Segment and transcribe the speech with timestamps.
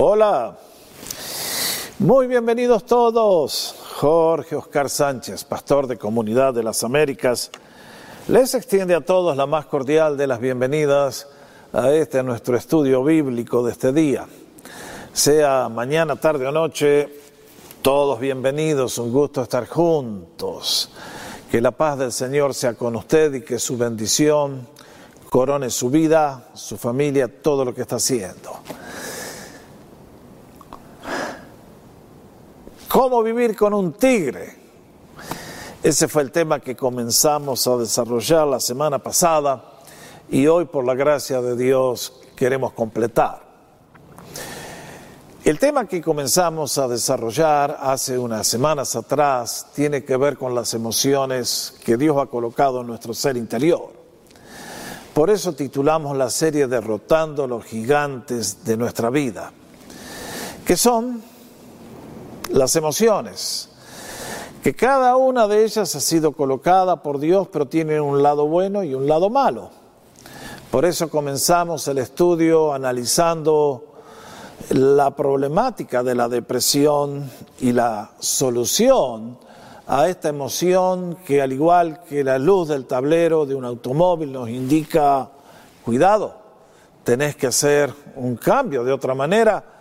[0.00, 0.56] Hola,
[1.98, 3.74] muy bienvenidos todos.
[3.96, 7.50] Jorge Oscar Sánchez, pastor de Comunidad de las Américas,
[8.28, 11.26] les extiende a todos la más cordial de las bienvenidas
[11.72, 14.28] a este nuestro estudio bíblico de este día.
[15.12, 17.08] Sea mañana, tarde o noche,
[17.82, 20.92] todos bienvenidos, un gusto estar juntos.
[21.50, 24.68] Que la paz del Señor sea con usted y que su bendición
[25.28, 28.60] corone su vida, su familia, todo lo que está haciendo.
[32.88, 34.56] ¿Cómo vivir con un tigre?
[35.82, 39.62] Ese fue el tema que comenzamos a desarrollar la semana pasada
[40.30, 43.42] y hoy por la gracia de Dios queremos completar.
[45.44, 50.72] El tema que comenzamos a desarrollar hace unas semanas atrás tiene que ver con las
[50.72, 53.92] emociones que Dios ha colocado en nuestro ser interior.
[55.12, 59.52] Por eso titulamos la serie Derrotando los gigantes de nuestra vida,
[60.64, 61.37] que son
[62.50, 63.68] las emociones,
[64.62, 68.82] que cada una de ellas ha sido colocada por Dios, pero tiene un lado bueno
[68.82, 69.70] y un lado malo.
[70.70, 73.94] Por eso comenzamos el estudio analizando
[74.70, 79.38] la problemática de la depresión y la solución
[79.86, 84.50] a esta emoción que al igual que la luz del tablero de un automóvil nos
[84.50, 85.30] indica,
[85.82, 86.36] cuidado,
[87.04, 89.77] tenés que hacer un cambio, de otra manera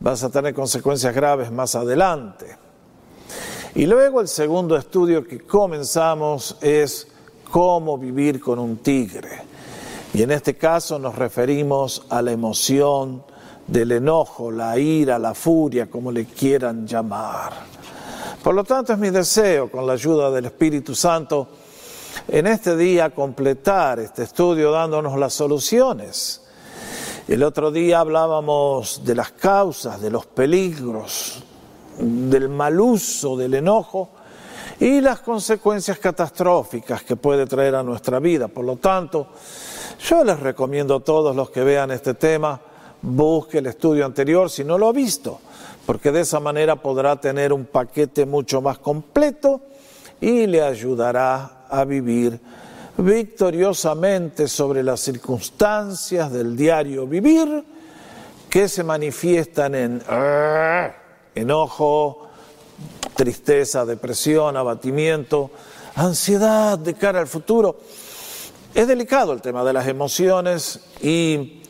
[0.00, 2.56] vas a tener consecuencias graves más adelante.
[3.74, 7.06] Y luego el segundo estudio que comenzamos es
[7.50, 9.42] cómo vivir con un tigre.
[10.12, 13.22] Y en este caso nos referimos a la emoción
[13.66, 17.52] del enojo, la ira, la furia, como le quieran llamar.
[18.42, 21.46] Por lo tanto, es mi deseo, con la ayuda del Espíritu Santo,
[22.26, 26.40] en este día completar este estudio dándonos las soluciones.
[27.30, 31.40] El otro día hablábamos de las causas, de los peligros,
[31.96, 34.08] del mal uso del enojo
[34.80, 38.48] y las consecuencias catastróficas que puede traer a nuestra vida.
[38.48, 39.28] Por lo tanto,
[40.00, 42.60] yo les recomiendo a todos los que vean este tema,
[43.00, 45.38] busque el estudio anterior si no lo ha visto,
[45.86, 49.60] porque de esa manera podrá tener un paquete mucho más completo
[50.20, 52.40] y le ayudará a vivir
[53.00, 57.64] victoriosamente sobre las circunstancias del diario vivir
[58.48, 60.90] que se manifiestan en ah,
[61.34, 62.28] enojo,
[63.14, 65.50] tristeza, depresión, abatimiento,
[65.94, 67.78] ansiedad de cara al futuro.
[68.74, 71.62] Es delicado el tema de las emociones y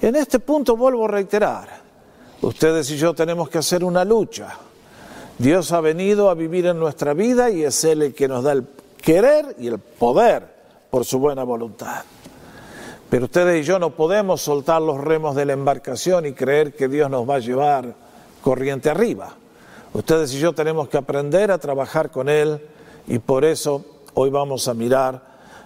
[0.00, 1.68] en este punto vuelvo a reiterar,
[2.40, 4.56] ustedes y yo tenemos que hacer una lucha.
[5.38, 8.52] Dios ha venido a vivir en nuestra vida y es Él el que nos da
[8.52, 8.66] el
[9.02, 10.57] querer y el poder
[10.90, 12.04] por su buena voluntad.
[13.10, 16.88] Pero ustedes y yo no podemos soltar los remos de la embarcación y creer que
[16.88, 17.94] Dios nos va a llevar
[18.42, 19.34] corriente arriba.
[19.94, 22.60] Ustedes y yo tenemos que aprender a trabajar con Él
[23.06, 23.84] y por eso
[24.14, 25.22] hoy vamos a mirar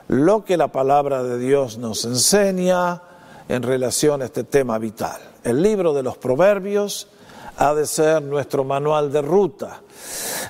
[0.09, 3.03] lo que la palabra de Dios nos enseña
[3.49, 5.21] en relación a este tema vital.
[5.43, 7.09] El libro de los proverbios
[7.57, 9.81] ha de ser nuestro manual de ruta.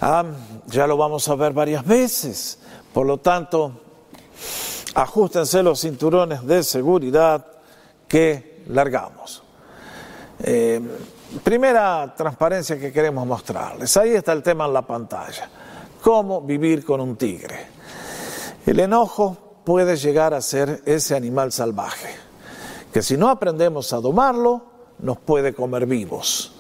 [0.00, 0.24] Ah,
[0.66, 2.58] ya lo vamos a ver varias veces.
[2.92, 3.81] Por lo tanto,
[4.94, 7.47] ajustense los cinturones de seguridad
[8.08, 9.42] que largamos.
[10.42, 10.80] Eh,
[11.42, 13.97] primera transparencia que queremos mostrarles.
[13.97, 15.48] Ahí está el tema en la pantalla.
[16.02, 17.66] ¿Cómo vivir con un tigre?
[18.66, 22.14] El enojo puede llegar a ser ese animal salvaje,
[22.92, 24.62] que si no aprendemos a domarlo,
[24.98, 26.54] nos puede comer vivos,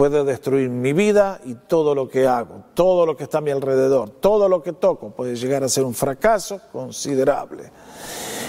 [0.00, 3.50] puede destruir mi vida y todo lo que hago, todo lo que está a mi
[3.50, 7.70] alrededor, todo lo que toco puede llegar a ser un fracaso considerable.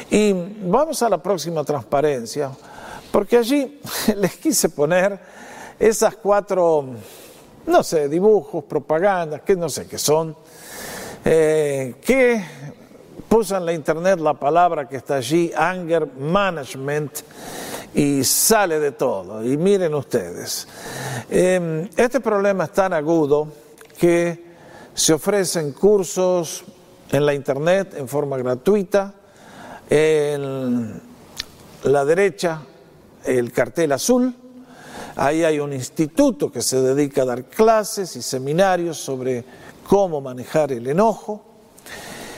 [0.10, 2.52] Y vamos a la próxima transparencia,
[3.12, 3.82] porque allí
[4.16, 5.20] les quise poner
[5.78, 6.86] esas cuatro,
[7.66, 10.34] no sé, dibujos, propagandas, que no sé qué son,
[11.26, 12.46] eh, que
[13.28, 17.12] puso en la internet la palabra que está allí, anger management,
[17.94, 19.44] y sale de todo.
[19.44, 20.68] Y miren ustedes,
[21.30, 23.48] em, este problema es tan agudo
[23.98, 24.52] que
[24.94, 26.64] se ofrecen cursos
[27.12, 29.14] en la internet en forma gratuita.
[29.90, 31.02] En
[31.84, 32.62] la derecha,
[33.26, 34.34] el cartel azul,
[35.16, 39.44] ahí hay un instituto que se dedica a dar clases y seminarios sobre
[39.88, 41.44] cómo manejar el enojo.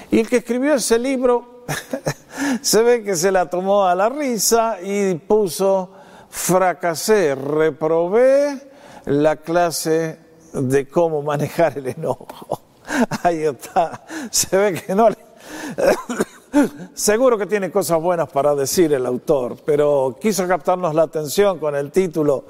[0.09, 1.65] Y el que escribió ese libro
[2.61, 5.91] se ve que se la tomó a la risa y puso,
[6.29, 8.69] fracasé, reprobé
[9.05, 10.19] la clase
[10.53, 12.61] de cómo manejar el enojo.
[13.23, 15.17] Ahí está, se ve que no le...
[16.93, 21.75] Seguro que tiene cosas buenas para decir el autor, pero quiso captarnos la atención con
[21.75, 22.45] el título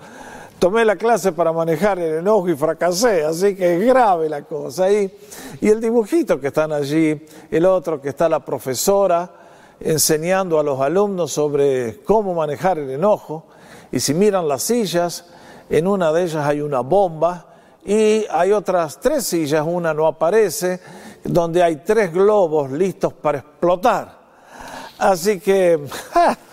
[0.64, 4.90] tomé la clase para manejar el enojo y fracasé, así que es grave la cosa.
[4.90, 5.12] Y,
[5.60, 9.43] y el dibujito que están allí, el otro que está la profesora
[9.80, 13.46] enseñando a los alumnos sobre cómo manejar el enojo.
[13.92, 15.26] Y si miran las sillas,
[15.70, 17.48] en una de ellas hay una bomba
[17.86, 20.80] y hay otras tres sillas, una no aparece,
[21.24, 24.24] donde hay tres globos listos para explotar.
[24.98, 25.80] Así que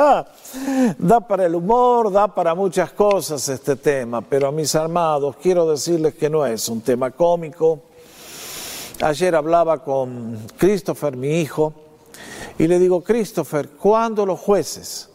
[0.99, 6.15] da para el humor, da para muchas cosas este tema, pero mis amados quiero decirles
[6.15, 7.81] que no es un tema cómico.
[9.03, 11.73] Ayer hablaba con Christopher, mi hijo,
[12.61, 15.09] y le digo, Christopher, ¿cuándo los jueces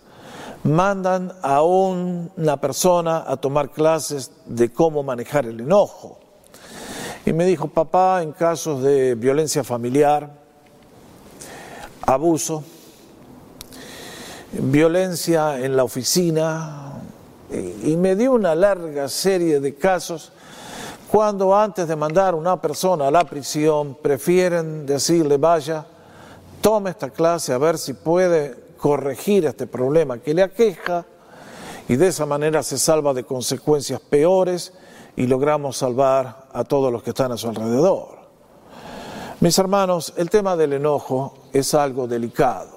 [0.64, 6.18] mandan a una persona a tomar clases de cómo manejar el enojo?
[7.24, 10.28] Y me dijo, papá, en casos de violencia familiar,
[12.08, 12.64] abuso,
[14.52, 16.94] violencia en la oficina,
[17.52, 20.32] y me dio una larga serie de casos
[21.12, 25.86] cuando antes de mandar a una persona a la prisión prefieren decirle, vaya,
[26.66, 31.06] tome esta clase a ver si puede corregir este problema que le aqueja
[31.88, 34.74] y de esa manera se salva de consecuencias peores
[35.16, 38.18] y logramos salvar a todos los que están a su alrededor.
[39.42, 42.76] Mis hermanos, el tema del enojo es algo delicado.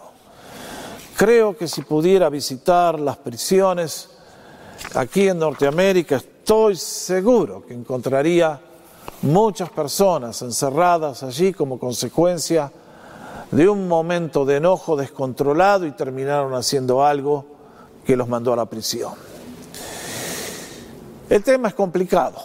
[1.17, 4.11] Creo que si pudiera visitar las prisiones
[4.97, 8.61] aquí en Norteamérica, estoy seguro que encontraría
[9.23, 12.71] muchas personas encerradas allí como consecuencia
[13.51, 17.47] de un momento de enojo descontrolado y terminaron haciendo algo
[18.05, 19.15] que los mandó a la prisión.
[21.29, 22.43] El tema es complicado.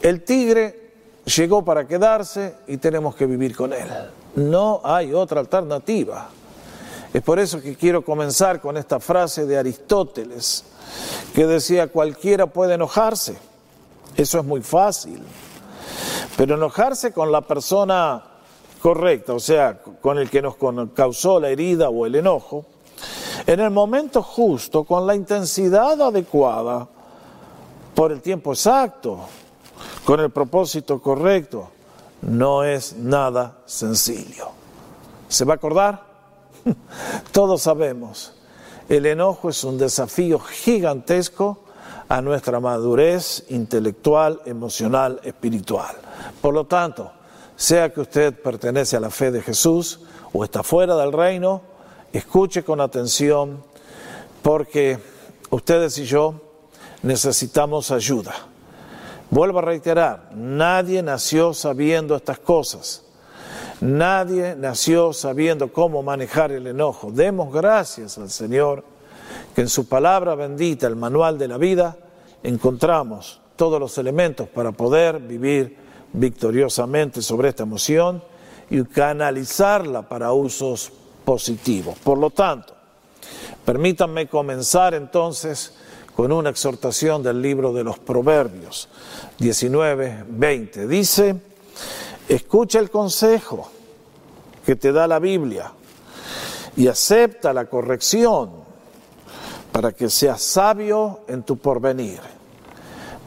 [0.00, 0.92] El tigre
[1.24, 3.88] llegó para quedarse y tenemos que vivir con él.
[4.36, 6.28] No hay otra alternativa.
[7.12, 10.64] Es por eso que quiero comenzar con esta frase de Aristóteles,
[11.34, 13.36] que decía, cualquiera puede enojarse,
[14.16, 15.22] eso es muy fácil,
[16.36, 18.22] pero enojarse con la persona
[18.78, 20.56] correcta, o sea, con el que nos
[20.94, 22.64] causó la herida o el enojo,
[23.46, 26.88] en el momento justo, con la intensidad adecuada,
[27.94, 29.20] por el tiempo exacto,
[30.04, 31.68] con el propósito correcto,
[32.22, 34.48] no es nada sencillo.
[35.28, 36.02] ¿Se va a acordar?
[37.32, 38.34] Todos sabemos,
[38.88, 41.58] el enojo es un desafío gigantesco
[42.08, 45.94] a nuestra madurez intelectual, emocional, espiritual.
[46.40, 47.12] Por lo tanto,
[47.58, 49.98] sea que usted pertenece a la fe de Jesús
[50.32, 51.60] o está fuera del reino,
[52.12, 53.64] escuche con atención
[54.42, 55.00] porque
[55.50, 56.40] ustedes y yo
[57.02, 58.32] necesitamos ayuda.
[59.30, 63.02] Vuelvo a reiterar, nadie nació sabiendo estas cosas.
[63.80, 67.10] Nadie nació sabiendo cómo manejar el enojo.
[67.10, 68.84] Demos gracias al Señor
[69.56, 71.96] que en su palabra bendita, el manual de la vida,
[72.44, 78.22] encontramos todos los elementos para poder vivir victoriosamente sobre esta emoción
[78.70, 80.92] y canalizarla para usos
[81.24, 81.96] positivos.
[82.02, 82.74] Por lo tanto,
[83.64, 85.74] permítanme comenzar entonces
[86.14, 88.88] con una exhortación del libro de los Proverbios
[89.38, 90.88] 19, 20.
[90.88, 91.36] Dice,
[92.28, 93.70] Escucha el consejo
[94.66, 95.72] que te da la Biblia
[96.76, 98.50] y acepta la corrección
[99.72, 102.20] para que seas sabio en tu porvenir.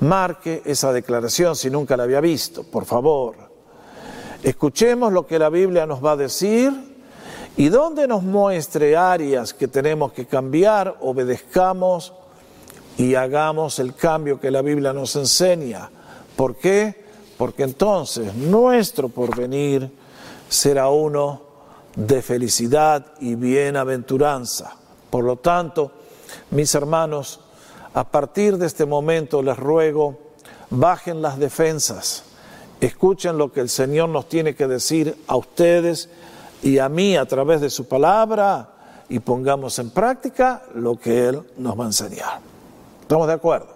[0.02, 3.36] Marque esa declaración si nunca la había visto, por favor.
[4.44, 6.72] Escuchemos lo que la Biblia nos va a decir
[7.58, 12.14] y donde nos muestre áreas que tenemos que cambiar, obedezcamos
[12.98, 15.90] y hagamos el cambio que la Biblia nos enseña.
[16.36, 17.02] ¿Por qué?
[17.42, 19.90] porque entonces nuestro porvenir
[20.48, 21.42] será uno
[21.96, 24.76] de felicidad y bienaventuranza.
[25.10, 25.92] Por lo tanto,
[26.52, 27.40] mis hermanos,
[27.94, 30.18] a partir de este momento les ruego,
[30.70, 32.24] bajen las defensas,
[32.80, 36.10] escuchen lo que el Señor nos tiene que decir a ustedes
[36.64, 38.70] y a mí a través de su palabra
[39.10, 42.40] y pongamos en práctica lo que Él nos va a enseñar.
[43.02, 43.68] ¿Estamos de acuerdo?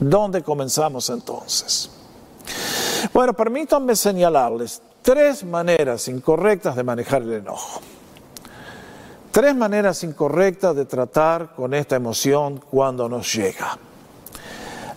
[0.00, 1.90] ¿Dónde comenzamos entonces?
[3.12, 7.80] Bueno, permítanme señalarles tres maneras incorrectas de manejar el enojo.
[9.36, 13.76] Tres maneras incorrectas de tratar con esta emoción cuando nos llega.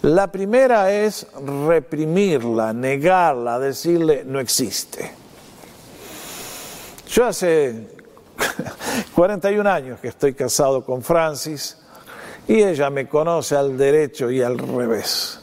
[0.03, 1.27] La primera es
[1.67, 5.12] reprimirla, negarla, decirle no existe.
[7.10, 7.89] Yo hace
[9.13, 11.77] 41 años que estoy casado con Francis
[12.48, 15.38] y ella me conoce al derecho y al revés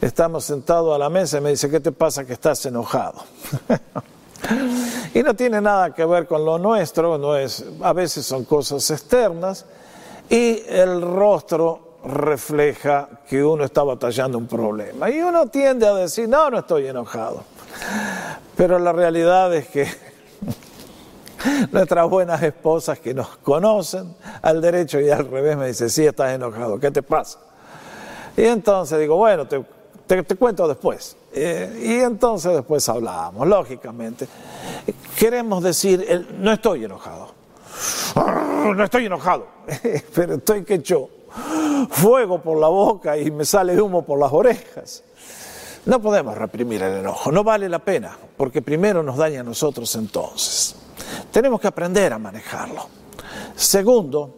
[0.00, 3.22] estamos sentados a la mesa y me dice, ¿qué te pasa que estás enojado?
[5.14, 8.90] y no tiene nada que ver con lo nuestro, no es, a veces son cosas
[8.90, 9.66] externas
[10.30, 15.10] y el rostro refleja que uno está batallando un problema.
[15.10, 17.42] Y uno tiende a decir, no, no estoy enojado.
[18.56, 19.86] Pero la realidad es que
[21.72, 26.32] nuestras buenas esposas que nos conocen al derecho y al revés me dicen, sí, estás
[26.32, 27.38] enojado, ¿qué te pasa?
[28.36, 29.64] Y entonces digo, bueno, te,
[30.36, 31.16] cuento después.
[31.40, 34.26] Eh, y entonces después hablamos, lógicamente.
[35.16, 37.32] Queremos decir, no estoy enojado.
[38.74, 39.46] No estoy enojado,
[40.14, 41.08] pero estoy que echo
[41.90, 45.04] fuego por la boca y me sale humo por las orejas.
[45.86, 49.94] No podemos reprimir el enojo, no vale la pena, porque primero nos daña a nosotros
[49.94, 50.74] entonces.
[51.30, 52.86] Tenemos que aprender a manejarlo.
[53.54, 54.34] Segundo,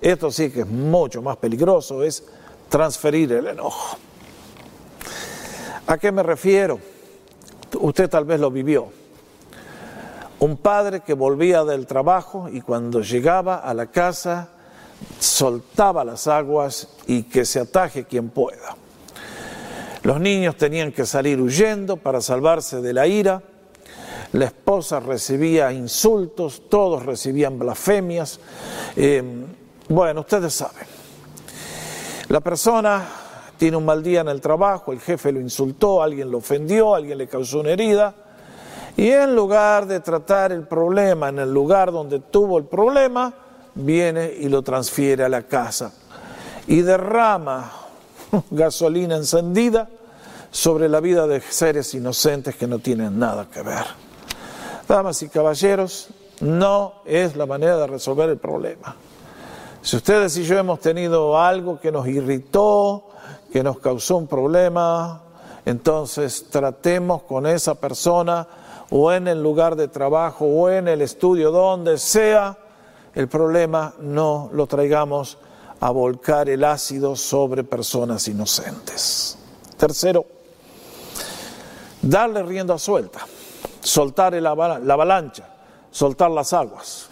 [0.00, 2.24] esto sí que es mucho más peligroso, es
[2.68, 3.96] transferir el enojo.
[5.86, 6.78] ¿A qué me refiero?
[7.80, 8.88] Usted tal vez lo vivió.
[10.38, 14.48] Un padre que volvía del trabajo y cuando llegaba a la casa
[15.18, 18.76] soltaba las aguas y que se ataje quien pueda.
[20.02, 23.42] Los niños tenían que salir huyendo para salvarse de la ira.
[24.32, 28.40] La esposa recibía insultos, todos recibían blasfemias.
[28.96, 29.22] Eh,
[29.88, 30.86] bueno, ustedes saben.
[32.28, 33.21] La persona
[33.62, 37.16] tiene un mal día en el trabajo, el jefe lo insultó, alguien lo ofendió, alguien
[37.16, 38.12] le causó una herida.
[38.96, 43.32] Y en lugar de tratar el problema en el lugar donde tuvo el problema,
[43.76, 45.92] viene y lo transfiere a la casa
[46.66, 47.70] y derrama
[48.50, 49.88] gasolina encendida
[50.50, 53.84] sobre la vida de seres inocentes que no tienen nada que ver.
[54.88, 56.08] Damas y caballeros,
[56.40, 58.96] no es la manera de resolver el problema.
[59.82, 63.04] Si ustedes y yo hemos tenido algo que nos irritó,
[63.52, 65.20] que nos causó un problema,
[65.66, 68.48] entonces tratemos con esa persona
[68.90, 72.56] o en el lugar de trabajo o en el estudio, donde sea,
[73.14, 75.36] el problema no lo traigamos
[75.80, 79.36] a volcar el ácido sobre personas inocentes.
[79.76, 80.24] Tercero,
[82.00, 83.20] darle rienda suelta,
[83.82, 85.46] soltar la avalancha,
[85.90, 87.08] soltar las aguas.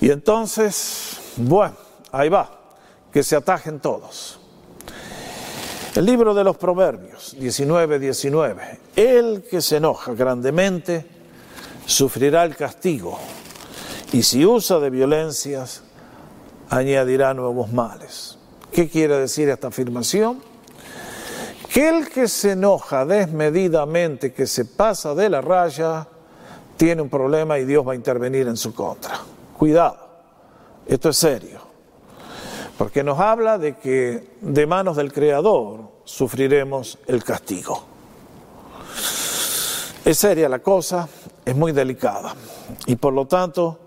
[0.00, 1.74] Y entonces, bueno,
[2.12, 2.50] ahí va,
[3.10, 4.38] que se atajen todos.
[5.96, 8.78] El libro de los Proverbios 19, 19.
[8.96, 11.06] El que se enoja grandemente
[11.86, 13.18] sufrirá el castigo
[14.12, 15.84] y si usa de violencias,
[16.68, 18.36] añadirá nuevos males.
[18.72, 20.42] ¿Qué quiere decir esta afirmación?
[21.72, 26.06] Que el que se enoja desmedidamente, que se pasa de la raya,
[26.76, 29.18] tiene un problema y Dios va a intervenir en su contra.
[29.56, 29.96] Cuidado,
[30.86, 31.65] esto es serio,
[32.78, 37.84] porque nos habla de que de manos del Creador sufriremos el castigo.
[40.04, 41.08] Es seria la cosa,
[41.44, 42.34] es muy delicada
[42.86, 43.78] y por lo tanto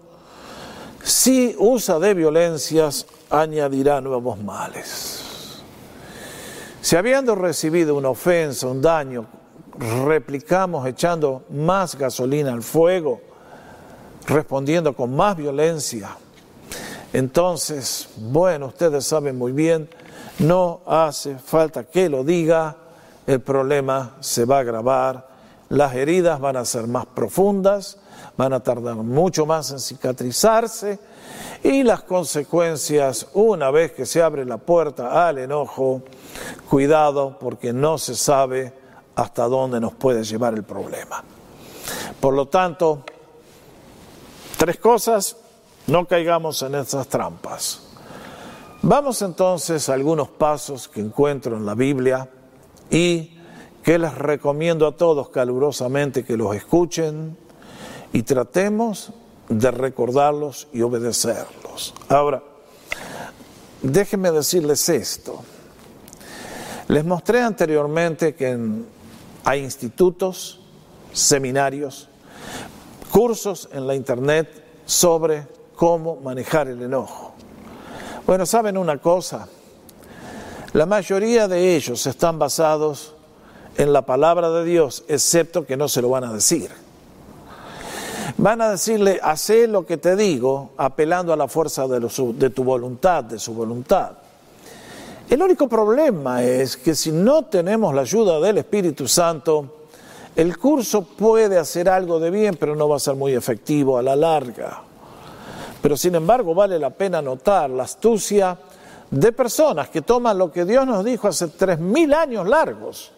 [1.03, 5.59] si usa de violencias, añadirá nuevos males.
[6.81, 9.25] Si habiendo recibido una ofensa, un daño,
[10.05, 13.21] replicamos echando más gasolina al fuego,
[14.27, 16.17] respondiendo con más violencia,
[17.13, 19.89] entonces, bueno, ustedes saben muy bien,
[20.39, 22.75] no hace falta que lo diga,
[23.25, 25.27] el problema se va a agravar,
[25.69, 27.97] las heridas van a ser más profundas,
[28.37, 30.99] van a tardar mucho más en cicatrizarse
[31.63, 36.01] y las consecuencias, una vez que se abre la puerta al enojo,
[36.69, 38.73] cuidado porque no se sabe
[39.15, 41.23] hasta dónde nos puede llevar el problema.
[42.19, 43.03] Por lo tanto,
[44.57, 45.35] tres cosas,
[45.89, 47.81] no caigamos en esas trampas.
[48.81, 52.29] Vamos entonces a algunos pasos que encuentro en la Biblia
[52.89, 53.37] y
[53.83, 57.35] que les recomiendo a todos calurosamente que los escuchen
[58.13, 59.11] y tratemos
[59.49, 61.93] de recordarlos y obedecerlos.
[62.07, 62.43] Ahora,
[63.81, 65.43] déjenme decirles esto.
[66.87, 68.57] Les mostré anteriormente que
[69.43, 70.61] hay institutos,
[71.11, 72.07] seminarios,
[73.11, 77.31] cursos en la internet sobre cómo manejar el enojo.
[78.27, 79.47] Bueno, ¿saben una cosa?
[80.73, 83.13] La mayoría de ellos están basados
[83.77, 86.69] en la palabra de Dios, excepto que no se lo van a decir.
[88.35, 93.23] Van a decirle, hace lo que te digo, apelando a la fuerza de, tu voluntad,
[93.23, 94.11] de su voluntad.
[95.29, 99.77] El único problema es que si no tenemos la ayuda del Espíritu Santo,
[100.35, 104.01] el curso puede hacer algo de bien, pero no va a ser muy efectivo a
[104.01, 104.88] la larga.
[105.81, 108.57] Pero sin embargo vale la pena notar la astucia
[109.09, 113.11] de personas que toman lo que Dios nos dijo hace tres mil años largos,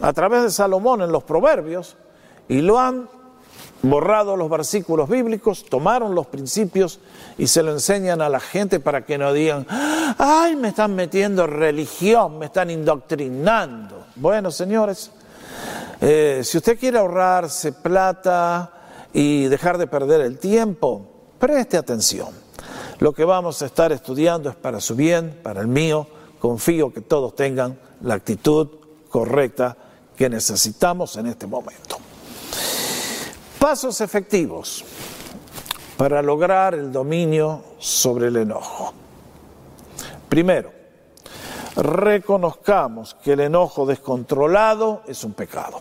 [0.00, 1.96] a través de Salomón en los proverbios,
[2.48, 3.08] y lo han
[3.82, 6.98] borrado los versículos bíblicos, tomaron los principios
[7.38, 9.66] y se lo enseñan a la gente para que no digan,
[10.18, 14.06] ay, me están metiendo religión, me están indoctrinando.
[14.16, 15.10] Bueno, señores,
[16.00, 18.72] eh, si usted quiere ahorrarse plata
[19.12, 22.28] y dejar de perder el tiempo, preste atención.
[22.98, 26.06] Lo que vamos a estar estudiando es para su bien, para el mío.
[26.38, 28.68] Confío que todos tengan la actitud
[29.08, 29.76] correcta
[30.16, 31.98] que necesitamos en este momento.
[33.58, 34.84] Pasos efectivos
[35.96, 38.92] para lograr el dominio sobre el enojo.
[40.28, 40.72] Primero,
[41.76, 45.80] reconozcamos que el enojo descontrolado es un pecado.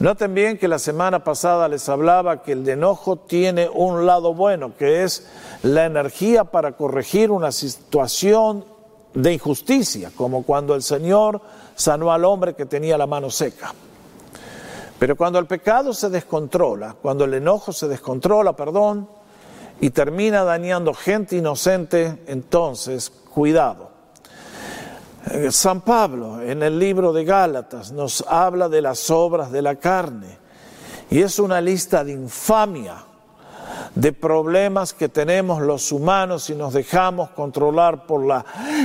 [0.00, 4.76] Noten bien que la semana pasada les hablaba que el enojo tiene un lado bueno,
[4.76, 5.28] que es
[5.62, 8.64] la energía para corregir una situación
[9.14, 11.40] de injusticia, como cuando el Señor
[11.76, 13.72] sanó al hombre que tenía la mano seca.
[14.98, 19.08] Pero cuando el pecado se descontrola, cuando el enojo se descontrola, perdón,
[19.80, 23.93] y termina dañando gente inocente, entonces cuidado.
[25.30, 29.76] Eh, San Pablo en el libro de Gálatas nos habla de las obras de la
[29.76, 30.38] carne
[31.10, 33.04] y es una lista de infamia
[33.94, 38.44] de problemas que tenemos los humanos y nos dejamos controlar por la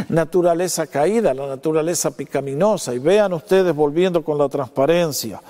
[0.10, 2.94] naturaleza caída, la naturaleza picaminosa.
[2.94, 5.42] Y vean ustedes volviendo con la transparencia.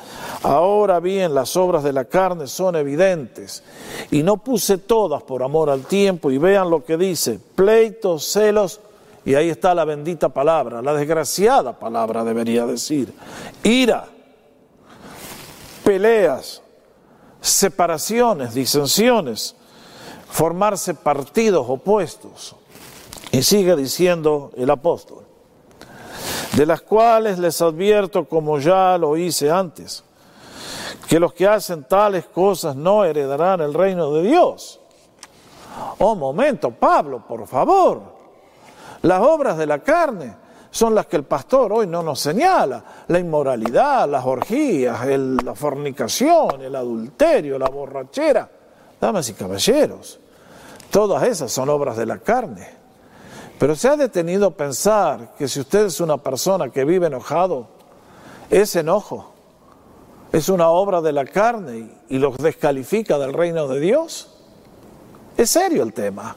[0.43, 3.63] Ahora bien, las obras de la carne son evidentes.
[4.12, 6.31] Y no puse todas por amor al tiempo.
[6.31, 8.79] Y vean lo que dice, pleitos, celos.
[9.29, 13.13] Y ahí está la bendita palabra, la desgraciada palabra debería decir.
[13.62, 14.07] Ira,
[15.83, 16.63] peleas,
[17.39, 19.55] separaciones, disensiones,
[20.27, 22.55] formarse partidos opuestos.
[23.31, 25.24] Y sigue diciendo el apóstol,
[26.53, 30.03] de las cuales les advierto, como ya lo hice antes,
[31.07, 34.79] que los que hacen tales cosas no heredarán el reino de Dios.
[36.00, 38.17] Oh, momento, Pablo, por favor.
[39.01, 40.36] Las obras de la carne
[40.72, 42.84] son las que el pastor hoy no nos señala.
[43.08, 48.50] La inmoralidad, las orgías, la fornicación, el adulterio, la borrachera.
[49.00, 50.19] Damas y caballeros,
[50.91, 52.67] todas esas son obras de la carne.
[53.58, 57.67] Pero se ha detenido a pensar que si usted es una persona que vive enojado,
[58.50, 59.34] ese enojo
[60.32, 64.36] es una obra de la carne y los descalifica del reino de Dios.
[65.38, 66.36] Es serio el tema.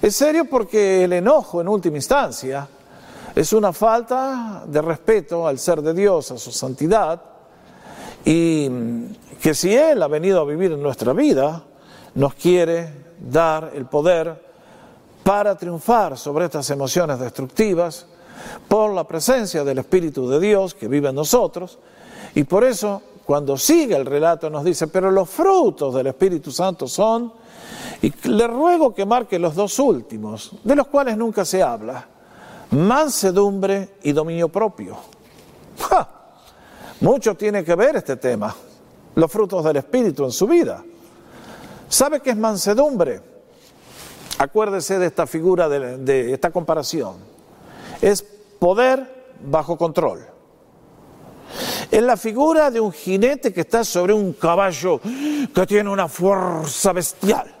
[0.00, 2.68] Es serio porque el enojo, en última instancia,
[3.34, 7.20] es una falta de respeto al ser de Dios, a su santidad,
[8.24, 8.70] y
[9.40, 11.62] que si Él ha venido a vivir en nuestra vida,
[12.14, 14.42] nos quiere dar el poder
[15.22, 18.06] para triunfar sobre estas emociones destructivas
[18.68, 21.78] por la presencia del Espíritu de Dios que vive en nosotros,
[22.34, 26.86] y por eso cuando sigue el relato nos dice, pero los frutos del Espíritu Santo
[26.86, 27.32] son,
[28.02, 32.06] y le ruego que marque los dos últimos, de los cuales nunca se habla,
[32.70, 34.96] mansedumbre y dominio propio.
[37.00, 38.54] Mucho tiene que ver este tema,
[39.14, 40.84] los frutos del Espíritu en su vida.
[41.88, 43.20] ¿Sabe qué es mansedumbre?
[44.38, 47.16] Acuérdese de esta figura, de, de esta comparación.
[48.02, 50.33] Es poder bajo control.
[51.90, 56.92] Es la figura de un jinete que está sobre un caballo que tiene una fuerza
[56.92, 57.54] bestial,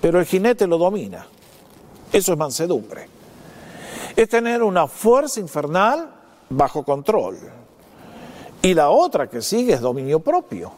[0.00, 1.26] pero el jinete lo domina.
[2.12, 3.18] Eso es mansedumbre
[4.18, 6.10] es tener una fuerza infernal
[6.50, 7.38] bajo control.
[8.60, 10.72] Y la otra que sigue es dominio propio.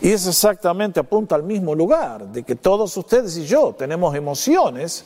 [0.00, 5.04] Y es exactamente, apunta al mismo lugar, de que todos ustedes y yo tenemos emociones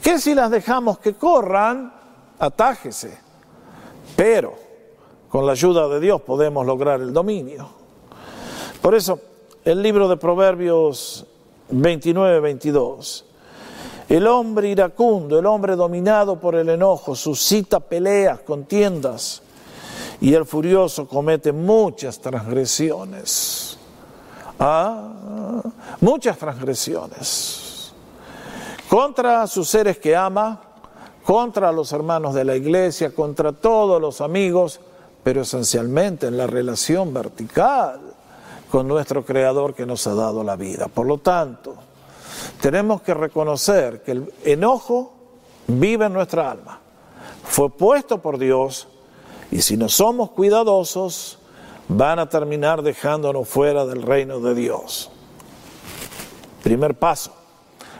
[0.00, 1.92] que si las dejamos que corran,
[2.38, 3.18] atájese.
[4.14, 4.54] Pero
[5.34, 7.66] con la ayuda de Dios podemos lograr el dominio.
[8.80, 9.18] Por eso,
[9.64, 11.26] el libro de Proverbios
[11.70, 13.24] 29, 22
[14.08, 19.42] el hombre iracundo, el hombre dominado por el enojo, suscita peleas, contiendas,
[20.20, 23.76] y el furioso comete muchas transgresiones.
[24.60, 25.64] Ah,
[26.00, 27.92] muchas transgresiones.
[28.88, 30.60] Contra sus seres que ama,
[31.24, 34.78] contra los hermanos de la iglesia, contra todos los amigos,
[35.24, 38.00] pero esencialmente en la relación vertical
[38.70, 40.86] con nuestro Creador que nos ha dado la vida.
[40.88, 41.74] Por lo tanto,
[42.60, 45.12] tenemos que reconocer que el enojo
[45.66, 46.78] vive en nuestra alma,
[47.42, 48.88] fue puesto por Dios
[49.50, 51.38] y si no somos cuidadosos
[51.88, 55.10] van a terminar dejándonos fuera del reino de Dios.
[56.62, 57.34] Primer paso,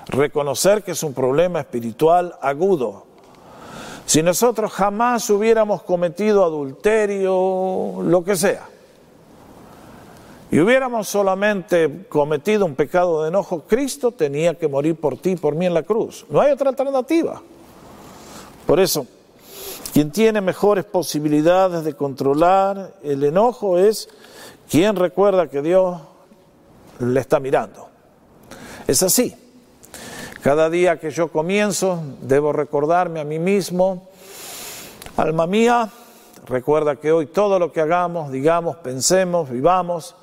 [0.07, 3.07] reconocer que es un problema espiritual agudo.
[4.07, 8.69] Si nosotros jamás hubiéramos cometido adulterio, lo que sea,
[10.51, 15.57] y hubiéramos solamente cometido un pecado de enojo, Cristo tenía que morir por ti por
[15.57, 16.27] mí en la cruz.
[16.29, 17.43] No hay otra alternativa.
[18.64, 19.07] Por eso,
[19.93, 24.09] quien tiene mejores posibilidades de controlar el enojo es
[24.71, 26.01] quien recuerda que Dios
[27.01, 27.88] le está mirando.
[28.87, 29.35] Es así.
[30.44, 34.09] Cada día que yo comienzo, debo recordarme a mí mismo,
[35.16, 35.88] alma mía,
[36.44, 40.14] recuerda que hoy todo lo que hagamos, digamos, pensemos, vivamos,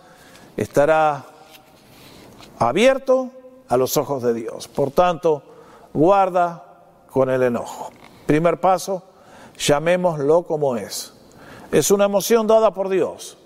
[0.57, 1.25] estará
[2.60, 3.31] abierto
[3.67, 4.67] a los ojos de Dios.
[4.67, 5.41] Por tanto,
[5.91, 6.65] guarda
[7.10, 7.89] con el enojo.
[8.27, 9.01] Primer paso,
[9.57, 11.15] llamémoslo como es.
[11.71, 13.39] Es una emoción dada por Dios.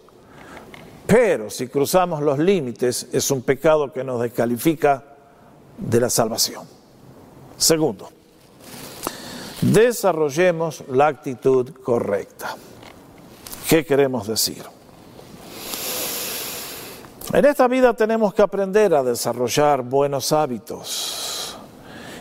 [1.07, 5.14] Pero si cruzamos los límites, es un pecado que nos descalifica
[5.77, 6.63] de la salvación.
[7.57, 8.09] Segundo,
[9.61, 12.55] desarrollemos la actitud correcta.
[13.67, 14.63] ¿Qué queremos decir?
[17.33, 21.57] En esta vida tenemos que aprender a desarrollar buenos hábitos.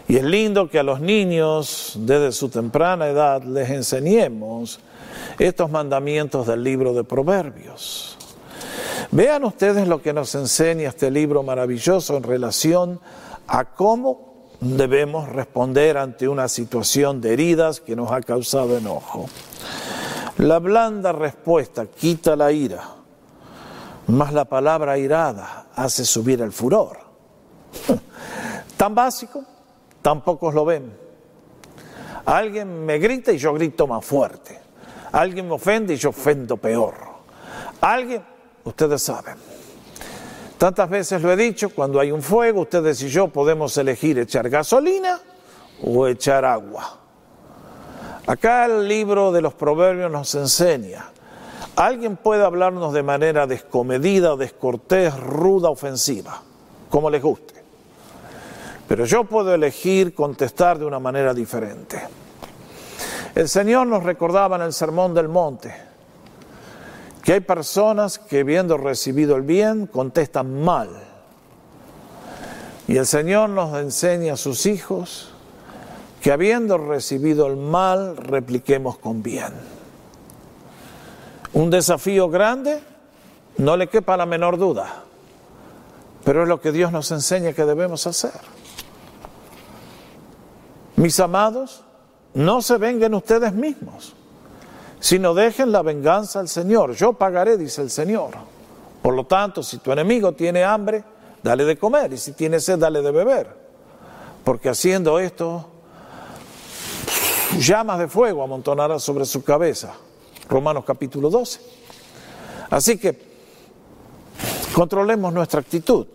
[0.08, 4.80] Y es lindo que a los niños desde su temprana edad les enseñemos
[5.38, 8.16] estos mandamientos del libro de Proverbios.
[9.10, 13.23] Vean ustedes lo que nos enseña este libro maravilloso en relación a
[13.74, 19.26] cómo debemos responder ante una situación de heridas que nos ha causado enojo.
[20.38, 22.82] La blanda respuesta quita la ira,
[24.08, 26.98] mas la palabra irada hace subir el furor.
[28.76, 29.44] Tan básico,
[30.02, 30.92] tan pocos lo ven.
[32.26, 34.60] Alguien me grita y yo grito más fuerte.
[35.12, 36.94] Alguien me ofende y yo ofendo peor.
[37.80, 38.22] Alguien,
[38.64, 39.53] ustedes saben.
[40.58, 44.48] Tantas veces lo he dicho, cuando hay un fuego, ustedes y yo podemos elegir echar
[44.48, 45.20] gasolina
[45.82, 47.00] o echar agua.
[48.26, 51.10] Acá el libro de los proverbios nos enseña,
[51.76, 56.40] alguien puede hablarnos de manera descomedida, descortés, ruda, ofensiva,
[56.88, 57.54] como les guste.
[58.88, 62.00] Pero yo puedo elegir contestar de una manera diferente.
[63.34, 65.93] El Señor nos recordaba en el Sermón del Monte
[67.24, 70.90] que hay personas que habiendo recibido el bien contestan mal.
[72.86, 75.30] Y el Señor nos enseña a sus hijos
[76.20, 79.54] que habiendo recibido el mal repliquemos con bien.
[81.54, 82.82] Un desafío grande,
[83.56, 85.04] no le quepa la menor duda,
[86.24, 88.32] pero es lo que Dios nos enseña que debemos hacer.
[90.96, 91.84] Mis amados,
[92.34, 94.14] no se vengan ustedes mismos,
[95.04, 96.94] sino dejen la venganza al Señor.
[96.94, 98.30] Yo pagaré, dice el Señor.
[99.02, 101.04] Por lo tanto, si tu enemigo tiene hambre,
[101.42, 103.54] dale de comer, y si tiene sed, dale de beber.
[104.42, 105.66] Porque haciendo esto,
[107.58, 109.92] llamas de fuego amontonará sobre su cabeza.
[110.48, 111.60] Romanos capítulo 12.
[112.70, 113.20] Así que
[114.74, 116.06] controlemos nuestra actitud.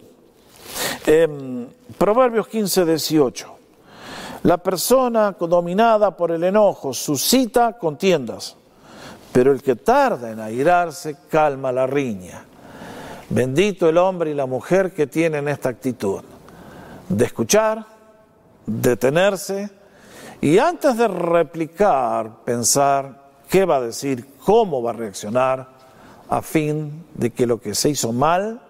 [1.05, 3.55] Em, Proverbios 15, 18.
[4.41, 8.55] La persona dominada por el enojo suscita contiendas,
[9.31, 12.43] pero el que tarda en airarse calma la riña.
[13.29, 16.23] Bendito el hombre y la mujer que tienen esta actitud
[17.07, 17.85] de escuchar,
[18.65, 19.69] detenerse
[20.41, 25.67] y antes de replicar, pensar qué va a decir, cómo va a reaccionar,
[26.29, 28.61] a fin de que lo que se hizo mal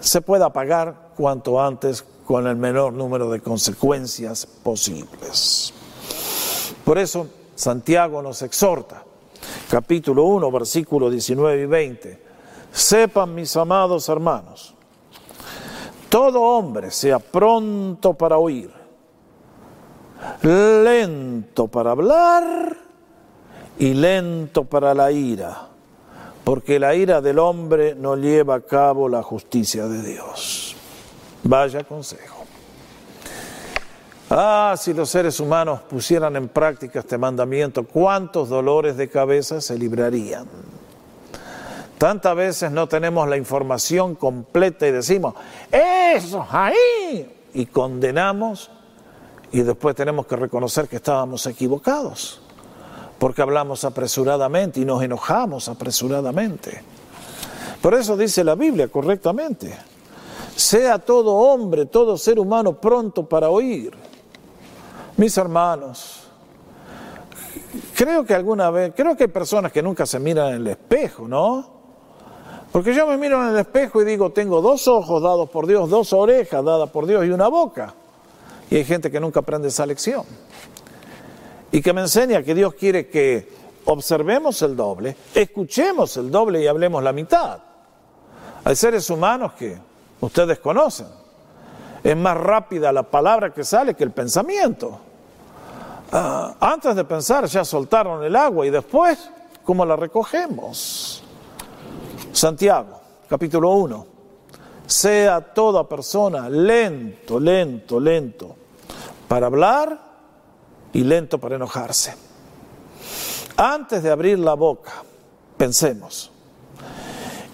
[0.00, 5.72] se pueda pagar cuanto antes con el menor número de consecuencias posibles.
[6.84, 9.02] Por eso Santiago nos exhorta,
[9.70, 12.22] capítulo 1, versículos 19 y 20,
[12.70, 14.74] sepan mis amados hermanos,
[16.10, 18.70] todo hombre sea pronto para oír,
[20.42, 22.76] lento para hablar
[23.78, 25.68] y lento para la ira,
[26.44, 30.76] porque la ira del hombre no lleva a cabo la justicia de Dios.
[31.42, 32.45] Vaya consejo.
[34.28, 39.78] Ah, si los seres humanos pusieran en práctica este mandamiento, cuántos dolores de cabeza se
[39.78, 40.46] librarían.
[41.96, 45.34] Tantas veces no tenemos la información completa y decimos,
[45.70, 48.70] eso, ahí, y condenamos
[49.52, 52.42] y después tenemos que reconocer que estábamos equivocados,
[53.18, 56.82] porque hablamos apresuradamente y nos enojamos apresuradamente.
[57.80, 59.72] Por eso dice la Biblia correctamente.
[60.56, 64.05] Sea todo hombre, todo ser humano pronto para oír.
[65.16, 66.24] Mis hermanos,
[67.94, 71.26] creo que alguna vez, creo que hay personas que nunca se miran en el espejo,
[71.26, 71.76] ¿no?
[72.70, 75.88] Porque yo me miro en el espejo y digo, tengo dos ojos dados por Dios,
[75.88, 77.94] dos orejas dadas por Dios y una boca.
[78.70, 80.24] Y hay gente que nunca aprende esa lección.
[81.72, 83.48] Y que me enseña que Dios quiere que
[83.86, 87.60] observemos el doble, escuchemos el doble y hablemos la mitad.
[88.64, 89.78] Hay seres humanos que
[90.20, 91.06] ustedes conocen.
[92.04, 95.00] Es más rápida la palabra que sale que el pensamiento.
[96.12, 99.30] Ah, antes de pensar ya soltaron el agua y después,
[99.64, 101.22] ¿cómo la recogemos?
[102.32, 104.06] Santiago, capítulo 1.
[104.86, 108.56] Sea toda persona lento, lento, lento
[109.26, 109.98] para hablar
[110.92, 112.14] y lento para enojarse.
[113.56, 114.92] Antes de abrir la boca,
[115.56, 116.30] pensemos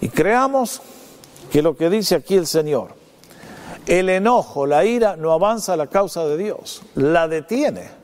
[0.03, 0.81] y creamos
[1.49, 2.89] que lo que dice aquí el Señor,
[3.85, 8.02] el enojo, la ira no avanza a la causa de Dios, la detiene,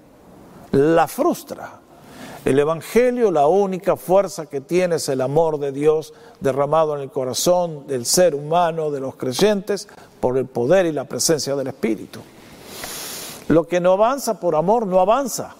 [0.71, 1.79] la frustra.
[2.45, 7.11] El Evangelio, la única fuerza que tiene es el amor de Dios derramado en el
[7.11, 9.87] corazón del ser humano, de los creyentes,
[10.19, 12.21] por el poder y la presencia del Espíritu.
[13.49, 15.55] Lo que no avanza por amor no avanza.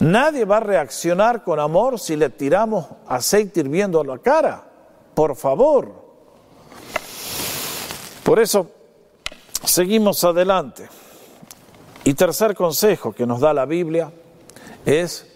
[0.00, 4.64] Nadie va a reaccionar con amor si le tiramos aceite hirviendo a la cara.
[5.14, 5.92] Por favor.
[8.24, 8.68] Por eso,
[9.64, 10.88] seguimos adelante.
[12.04, 14.10] Y tercer consejo que nos da la Biblia
[14.84, 15.26] es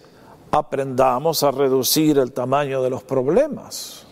[0.51, 4.05] aprendamos a reducir el tamaño de los problemas.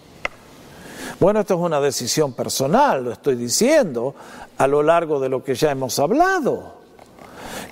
[1.19, 4.15] Bueno, esto es una decisión personal, lo estoy diciendo
[4.57, 6.85] a lo largo de lo que ya hemos hablado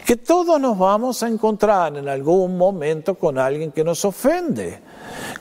[0.05, 4.79] que todos nos vamos a encontrar en algún momento con alguien que nos ofende,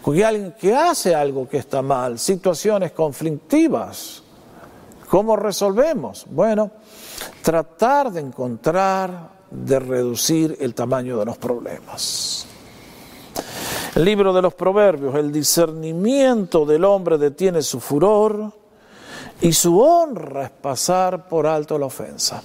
[0.01, 4.23] con alguien que hace algo que está mal, situaciones conflictivas.
[5.09, 6.27] ¿Cómo resolvemos?
[6.31, 6.71] Bueno,
[7.43, 12.47] tratar de encontrar, de reducir el tamaño de los problemas.
[13.95, 18.53] El libro de los proverbios, el discernimiento del hombre detiene su furor
[19.41, 22.43] y su honra es pasar por alto la ofensa.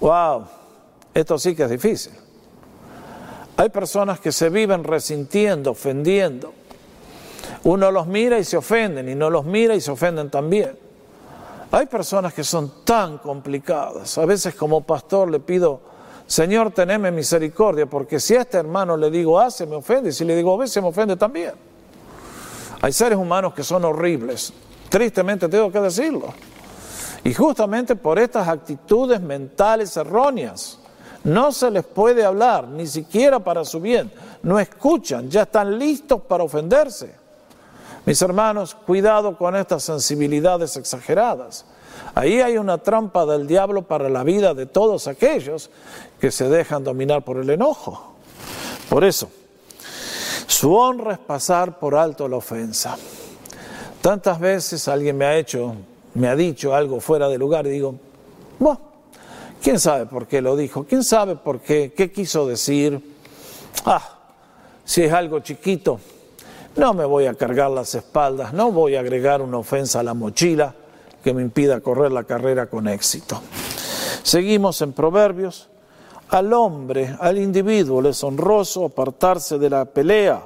[0.00, 0.44] Wow,
[1.12, 2.12] esto sí que es difícil.
[3.56, 6.54] Hay personas que se viven resintiendo, ofendiendo.
[7.64, 10.78] Uno los mira y se ofenden y no los mira y se ofenden también.
[11.72, 14.18] Hay personas que son tan complicadas.
[14.18, 15.80] A veces como pastor le pido,
[16.26, 20.24] Señor, teneme misericordia, porque si a este hermano le digo A, me ofende, y si
[20.24, 21.52] le digo B, se me ofende también.
[22.82, 24.52] Hay seres humanos que son horribles.
[24.88, 26.32] Tristemente tengo que decirlo.
[27.22, 30.78] Y justamente por estas actitudes mentales erróneas,
[31.22, 34.10] no se les puede hablar, ni siquiera para su bien.
[34.42, 37.19] No escuchan, ya están listos para ofenderse.
[38.06, 41.66] Mis hermanos, cuidado con estas sensibilidades exageradas.
[42.14, 45.70] Ahí hay una trampa del diablo para la vida de todos aquellos
[46.18, 48.14] que se dejan dominar por el enojo.
[48.88, 49.30] Por eso,
[50.46, 52.96] su honra es pasar por alto la ofensa.
[54.00, 55.76] Tantas veces alguien me ha hecho
[56.14, 57.94] me ha dicho algo fuera de lugar y digo,
[58.58, 58.80] bueno,
[59.62, 60.84] ¿quién sabe por qué lo dijo?
[60.84, 61.92] ¿Quién sabe por qué?
[61.96, 63.00] ¿Qué quiso decir?
[63.84, 64.18] Ah,
[64.84, 66.00] si es algo chiquito,
[66.76, 70.14] no me voy a cargar las espaldas, no voy a agregar una ofensa a la
[70.14, 70.74] mochila
[71.22, 73.40] que me impida correr la carrera con éxito.
[74.22, 75.68] Seguimos en Proverbios.
[76.28, 80.40] Al hombre, al individuo le es honroso apartarse de la pelea,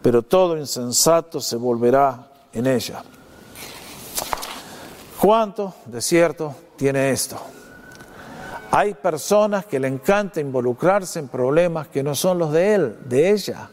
[0.00, 3.02] pero todo insensato se volverá en ella.
[5.20, 7.36] ¿Cuánto de cierto tiene esto?
[8.70, 13.30] Hay personas que le encanta involucrarse en problemas que no son los de él, de
[13.30, 13.70] ella.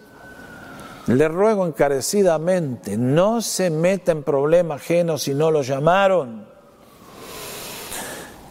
[1.14, 6.46] Le ruego encarecidamente, no se meta en problemas ajenos si no lo llamaron.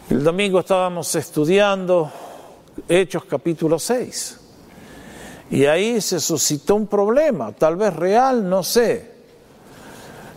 [0.09, 2.11] El domingo estábamos estudiando
[2.87, 4.39] Hechos capítulo 6
[5.49, 9.11] y ahí se suscitó un problema, tal vez real, no sé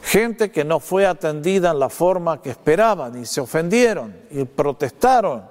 [0.02, 5.42] gente que no fue atendida en la forma que esperaban y se ofendieron y protestaron.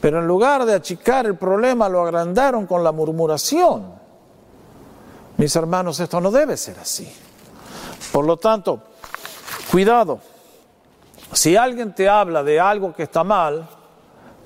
[0.00, 4.01] Pero en lugar de achicar el problema, lo agrandaron con la murmuración.
[5.36, 7.10] Mis hermanos, esto no debe ser así.
[8.12, 8.80] Por lo tanto,
[9.70, 10.20] cuidado.
[11.32, 13.66] Si alguien te habla de algo que está mal,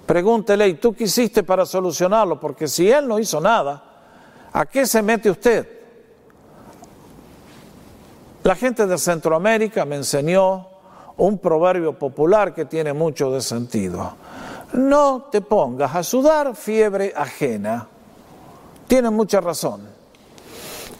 [0.06, 2.38] pregúntele, ¿y tú qué hiciste para solucionarlo?
[2.38, 3.82] Porque si él no hizo nada,
[4.52, 5.68] ¿a qué se mete usted?
[8.44, 10.68] La gente de Centroamérica me enseñó
[11.16, 14.14] un proverbio popular que tiene mucho de sentido.
[14.72, 17.88] No te pongas a sudar fiebre ajena.
[18.86, 19.95] Tiene mucha razón.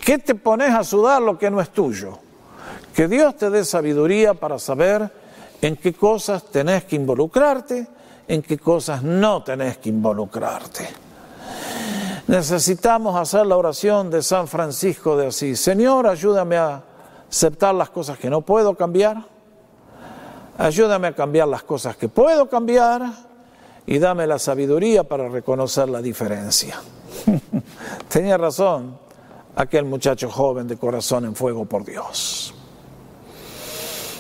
[0.07, 2.21] ¿Qué te pones a sudar lo que no es tuyo?
[2.95, 5.11] Que Dios te dé sabiduría para saber
[5.61, 7.88] en qué cosas tenés que involucrarte,
[8.29, 10.88] en qué cosas no tenés que involucrarte.
[12.29, 15.59] Necesitamos hacer la oración de San Francisco de Asís.
[15.59, 16.85] Señor, ayúdame a
[17.29, 19.25] aceptar las cosas que no puedo cambiar,
[20.57, 23.11] ayúdame a cambiar las cosas que puedo cambiar
[23.85, 26.81] y dame la sabiduría para reconocer la diferencia.
[28.09, 29.05] Tenía razón
[29.57, 32.55] aquel muchacho joven de corazón en fuego por Dios.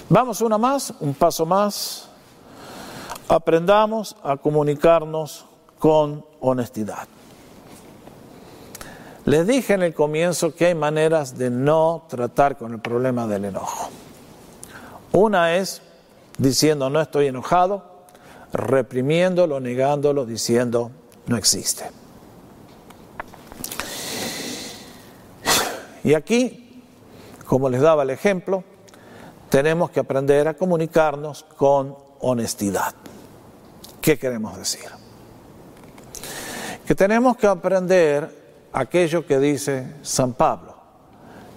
[0.08, 2.08] Vamos una más, un paso más.
[3.28, 5.44] Aprendamos a comunicarnos
[5.78, 7.06] con honestidad.
[9.24, 13.46] Les dije en el comienzo que hay maneras de no tratar con el problema del
[13.46, 13.90] enojo.
[15.12, 15.82] Una es
[16.38, 17.84] diciendo no estoy enojado,
[18.52, 20.92] reprimiéndolo, negándolo, diciendo
[21.26, 21.90] no existe.
[26.06, 26.84] Y aquí,
[27.48, 28.62] como les daba el ejemplo,
[29.48, 32.94] tenemos que aprender a comunicarnos con honestidad.
[34.00, 34.88] ¿Qué queremos decir?
[36.86, 40.76] Que tenemos que aprender aquello que dice San Pablo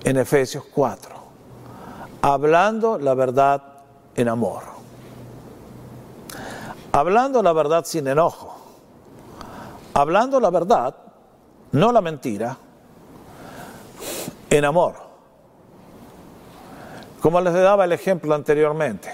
[0.04, 1.16] en Efesios 4,
[2.24, 3.62] hablando la verdad
[4.16, 4.64] en amor,
[6.92, 8.58] hablando la verdad sin enojo,
[9.94, 10.96] hablando la verdad,
[11.72, 12.58] no la mentira,
[14.50, 14.96] en amor.
[17.22, 19.12] Como les daba el ejemplo anteriormente,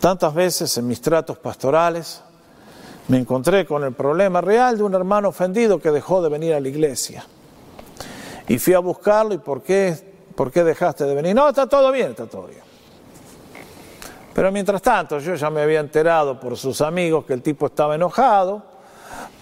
[0.00, 2.22] tantas veces en mis tratos pastorales,
[3.08, 6.60] me encontré con el problema real de un hermano ofendido que dejó de venir a
[6.60, 7.26] la iglesia.
[8.48, 9.96] Y fui a buscarlo y ¿por qué,
[10.34, 11.34] por qué dejaste de venir?
[11.34, 12.62] No, está todo bien, está todo bien.
[14.32, 17.94] Pero mientras tanto yo ya me había enterado por sus amigos que el tipo estaba
[17.94, 18.62] enojado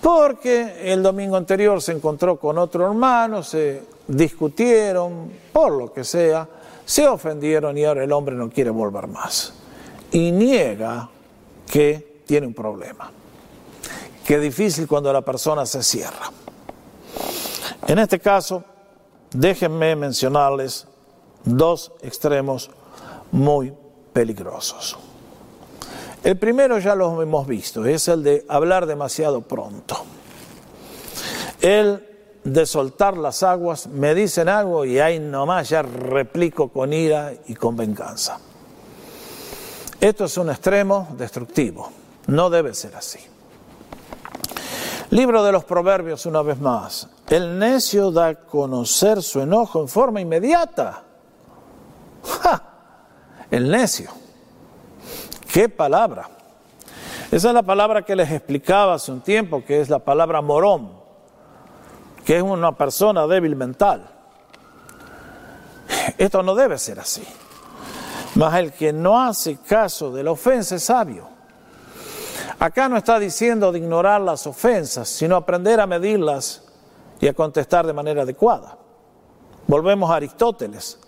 [0.00, 6.48] porque el domingo anterior se encontró con otro hermano, se discutieron, por lo que sea,
[6.84, 9.52] se ofendieron y ahora el hombre no quiere volver más.
[10.10, 11.08] Y niega
[11.70, 13.10] que tiene un problema.
[14.24, 16.30] Qué difícil cuando la persona se cierra.
[17.86, 18.64] En este caso,
[19.32, 20.86] déjenme mencionarles
[21.44, 22.70] dos extremos
[23.30, 23.72] muy
[24.12, 24.98] peligrosos.
[26.22, 29.96] El primero ya lo hemos visto, es el de hablar demasiado pronto.
[31.60, 32.09] El
[32.44, 37.54] de soltar las aguas, me dicen algo y ahí nomás ya replico con ira y
[37.54, 38.38] con venganza.
[40.00, 41.90] Esto es un extremo destructivo,
[42.26, 43.20] no debe ser así.
[45.10, 47.08] Libro de los Proverbios una vez más.
[47.28, 51.02] El necio da a conocer su enojo en forma inmediata.
[52.22, 52.62] ¡Ja!
[53.50, 54.10] El necio.
[55.52, 56.28] ¿Qué palabra?
[57.30, 60.99] Esa es la palabra que les explicaba hace un tiempo, que es la palabra morón,
[62.30, 64.08] que es una persona débil mental.
[66.16, 67.24] Esto no debe ser así.
[68.36, 71.26] Mas el que no hace caso de la ofensa es sabio
[72.60, 76.68] Acá no está diciendo de ignorar las ofensas, sino aprender a medirlas
[77.18, 78.78] y a contestar de manera adecuada.
[79.66, 81.00] Volvemos a Aristóteles.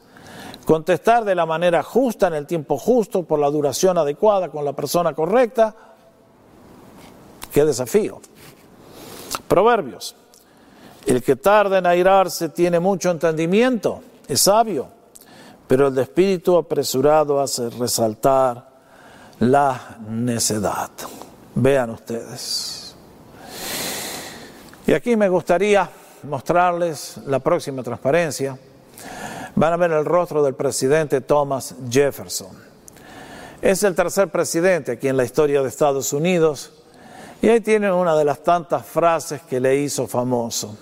[0.65, 4.73] Contestar de la manera justa, en el tiempo justo, por la duración adecuada, con la
[4.73, 5.73] persona correcta.
[7.53, 8.21] Qué desafío.
[9.47, 10.17] Proverbios.
[11.07, 14.89] El que tarda en airarse tiene mucho entendimiento, es sabio,
[15.67, 18.69] pero el de espíritu apresurado hace resaltar
[19.41, 20.91] la necedad.
[21.55, 22.95] Vean ustedes.
[24.87, 25.89] Y aquí me gustaría
[26.23, 28.59] mostrarles la próxima transparencia.
[29.55, 32.57] Van a ver el rostro del presidente Thomas Jefferson.
[33.61, 36.73] Es el tercer presidente aquí en la historia de Estados Unidos
[37.41, 40.77] y ahí tienen una de las tantas frases que le hizo famoso.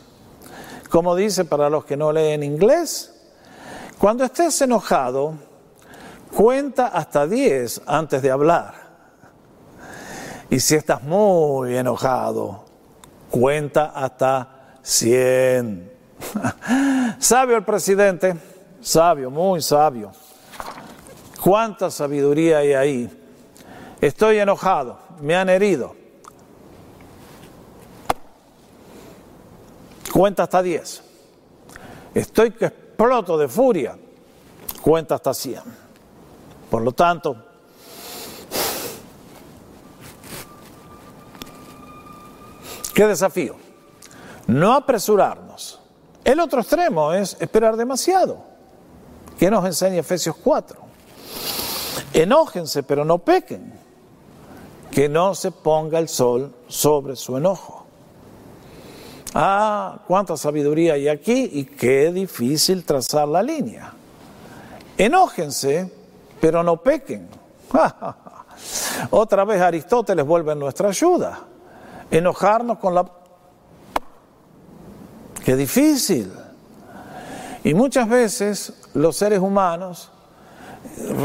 [0.91, 3.15] Como dice para los que no leen inglés,
[3.97, 5.35] cuando estés enojado,
[6.35, 8.75] cuenta hasta 10 antes de hablar.
[10.51, 12.65] Y si estás muy enojado,
[13.31, 15.93] cuenta hasta 100.
[17.21, 18.35] sabio el presidente,
[18.81, 20.11] sabio, muy sabio.
[21.41, 23.25] ¿Cuánta sabiduría hay ahí?
[24.01, 26.00] Estoy enojado, me han herido.
[30.13, 31.03] Cuenta hasta 10.
[32.15, 33.97] Estoy que exploto de furia.
[34.83, 35.63] Cuenta hasta 100.
[36.71, 37.51] Por lo tanto,
[43.01, 43.57] ¿Qué desafío?
[44.47, 45.81] No apresurarnos.
[46.23, 48.45] El otro extremo es esperar demasiado.
[49.39, 50.79] ¿Qué nos enseña Efesios 4?
[52.13, 53.73] Enójense, pero no pequen.
[54.91, 57.80] Que no se ponga el sol sobre su enojo.
[59.35, 63.93] Ah, cuánta sabiduría hay aquí y qué difícil trazar la línea.
[64.99, 65.93] Enójense,
[66.41, 67.29] pero no pequen.
[69.11, 71.47] Otra vez Aristóteles vuelve en nuestra ayuda
[72.11, 73.07] enojarnos con la...
[75.45, 76.33] Qué difícil.
[77.65, 80.11] Y muchas veces los seres humanos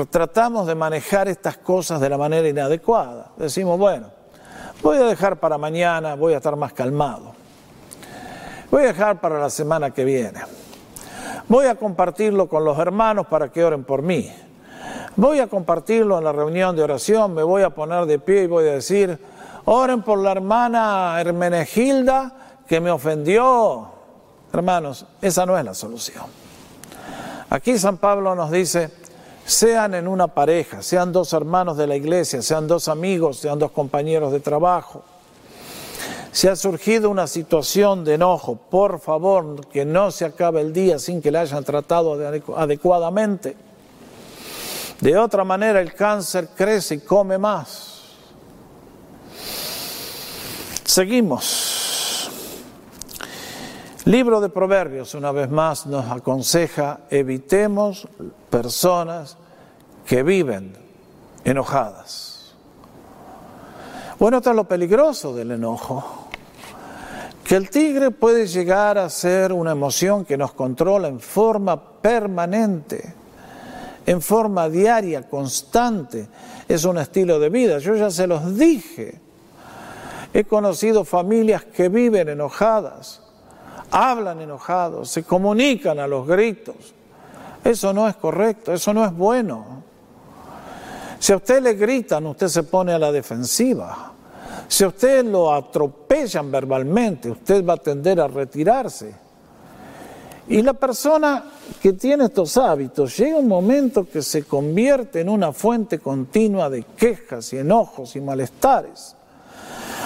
[0.09, 3.31] tratamos de manejar estas cosas de la manera inadecuada.
[3.37, 4.07] Decimos, bueno,
[4.81, 7.33] voy a dejar para mañana, voy a estar más calmado.
[8.75, 10.41] Voy a dejar para la semana que viene.
[11.47, 14.29] Voy a compartirlo con los hermanos para que oren por mí.
[15.15, 18.47] Voy a compartirlo en la reunión de oración, me voy a poner de pie y
[18.47, 19.17] voy a decir,
[19.63, 22.33] oren por la hermana Hermenegilda
[22.67, 23.91] que me ofendió.
[24.51, 26.25] Hermanos, esa no es la solución.
[27.49, 28.91] Aquí San Pablo nos dice,
[29.45, 33.71] sean en una pareja, sean dos hermanos de la iglesia, sean dos amigos, sean dos
[33.71, 35.01] compañeros de trabajo.
[36.35, 40.99] Si ha surgido una situación de enojo, por favor, que no se acabe el día
[40.99, 42.11] sin que la hayan tratado
[42.57, 43.55] adecuadamente.
[44.99, 48.01] De otra manera, el cáncer crece y come más.
[50.83, 52.29] Seguimos.
[54.03, 58.09] Libro de Proverbios, una vez más, nos aconseja, evitemos
[58.49, 59.37] personas
[60.05, 60.75] que viven
[61.45, 62.53] enojadas.
[64.19, 66.24] Bueno, esto es lo peligroso del enojo,
[67.45, 73.13] que el tigre puede llegar a ser una emoción que nos controla en forma permanente,
[74.03, 76.27] en forma diaria, constante.
[76.67, 77.77] Es un estilo de vida.
[77.77, 79.21] Yo ya se los dije.
[80.33, 83.21] He conocido familias que viven enojadas,
[83.91, 86.95] hablan enojados, se comunican a los gritos.
[87.63, 89.83] Eso no es correcto, eso no es bueno.
[91.19, 94.14] Si a usted le gritan, usted se pone a la defensiva.
[94.67, 99.13] Si a usted lo atropellan verbalmente, usted va a tender a retirarse.
[100.47, 101.43] Y la persona
[101.81, 106.83] que tiene estos hábitos llega un momento que se convierte en una fuente continua de
[106.83, 109.15] quejas y enojos y malestares.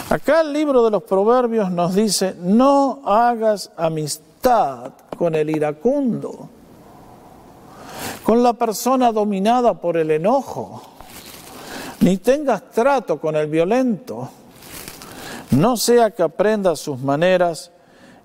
[0.09, 6.49] Acá el libro de los proverbios nos dice, no hagas amistad con el iracundo,
[8.23, 10.81] con la persona dominada por el enojo,
[11.99, 14.29] ni tengas trato con el violento,
[15.51, 17.71] no sea que aprendas sus maneras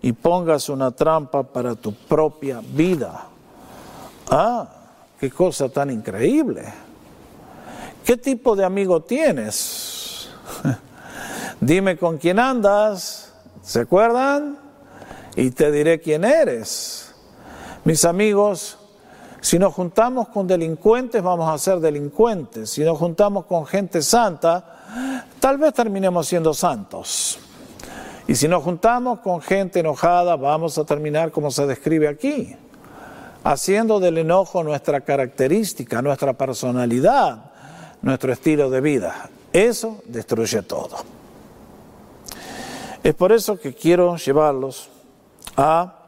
[0.02, 3.26] y pongas una trampa para tu propia vida.
[4.30, 4.68] Ah,
[5.18, 6.64] qué cosa tan increíble.
[8.04, 10.28] ¿Qué tipo de amigo tienes?
[11.60, 14.58] Dime con quién andas, ¿se acuerdan?
[15.36, 17.14] Y te diré quién eres.
[17.84, 18.78] Mis amigos,
[19.40, 22.70] si nos juntamos con delincuentes, vamos a ser delincuentes.
[22.70, 27.38] Si nos juntamos con gente santa, tal vez terminemos siendo santos.
[28.26, 32.56] Y si nos juntamos con gente enojada, vamos a terminar como se describe aquí,
[33.42, 37.52] haciendo del enojo nuestra característica, nuestra personalidad,
[38.00, 39.28] nuestro estilo de vida.
[39.52, 40.96] Eso destruye todo.
[43.02, 44.88] Es por eso que quiero llevarlos
[45.58, 46.06] a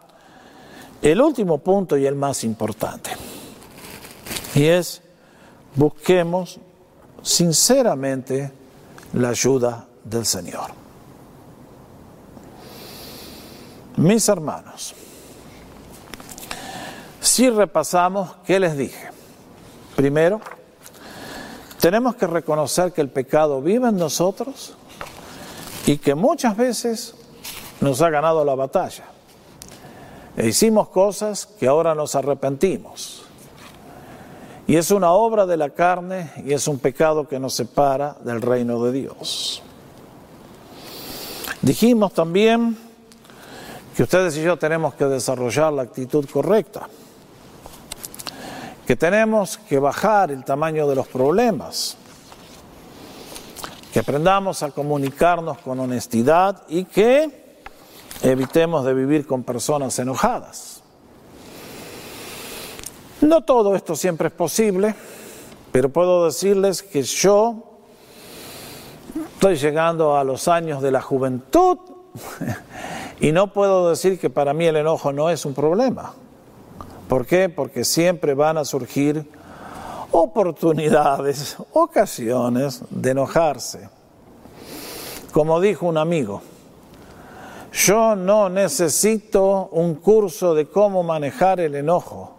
[1.02, 3.10] el último punto y el más importante.
[4.54, 5.02] Y es,
[5.74, 6.58] busquemos
[7.20, 8.55] sinceramente
[9.12, 10.70] la ayuda del Señor.
[13.96, 14.94] Mis hermanos,
[17.20, 19.10] si repasamos, ¿qué les dije?
[19.94, 20.40] Primero,
[21.80, 24.76] tenemos que reconocer que el pecado vive en nosotros
[25.86, 27.14] y que muchas veces
[27.80, 29.04] nos ha ganado la batalla.
[30.36, 33.25] E hicimos cosas que ahora nos arrepentimos.
[34.66, 38.42] Y es una obra de la carne y es un pecado que nos separa del
[38.42, 39.62] reino de Dios.
[41.62, 42.76] Dijimos también
[43.96, 46.88] que ustedes y yo tenemos que desarrollar la actitud correcta,
[48.86, 51.96] que tenemos que bajar el tamaño de los problemas,
[53.92, 57.56] que aprendamos a comunicarnos con honestidad y que
[58.22, 60.75] evitemos de vivir con personas enojadas.
[63.20, 64.94] No todo esto siempre es posible,
[65.72, 67.62] pero puedo decirles que yo
[69.34, 71.78] estoy llegando a los años de la juventud
[73.20, 76.14] y no puedo decir que para mí el enojo no es un problema.
[77.08, 77.48] ¿Por qué?
[77.48, 79.30] Porque siempre van a surgir
[80.10, 83.88] oportunidades, ocasiones de enojarse.
[85.32, 86.42] Como dijo un amigo,
[87.72, 92.35] yo no necesito un curso de cómo manejar el enojo,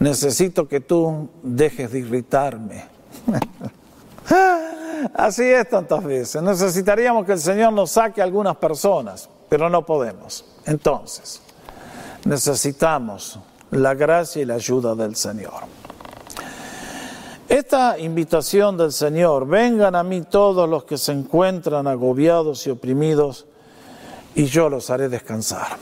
[0.00, 2.84] necesito que tú dejes de irritarme.
[5.14, 6.42] Así es tantas veces.
[6.42, 10.44] Necesitaríamos que el Señor nos saque a algunas personas, pero no podemos.
[10.66, 11.40] Entonces,
[12.24, 13.38] necesitamos
[13.70, 15.80] la gracia y la ayuda del Señor.
[17.48, 23.46] Esta invitación del Señor, vengan a mí todos los que se encuentran agobiados y oprimidos,
[24.34, 25.76] y yo los haré descansar.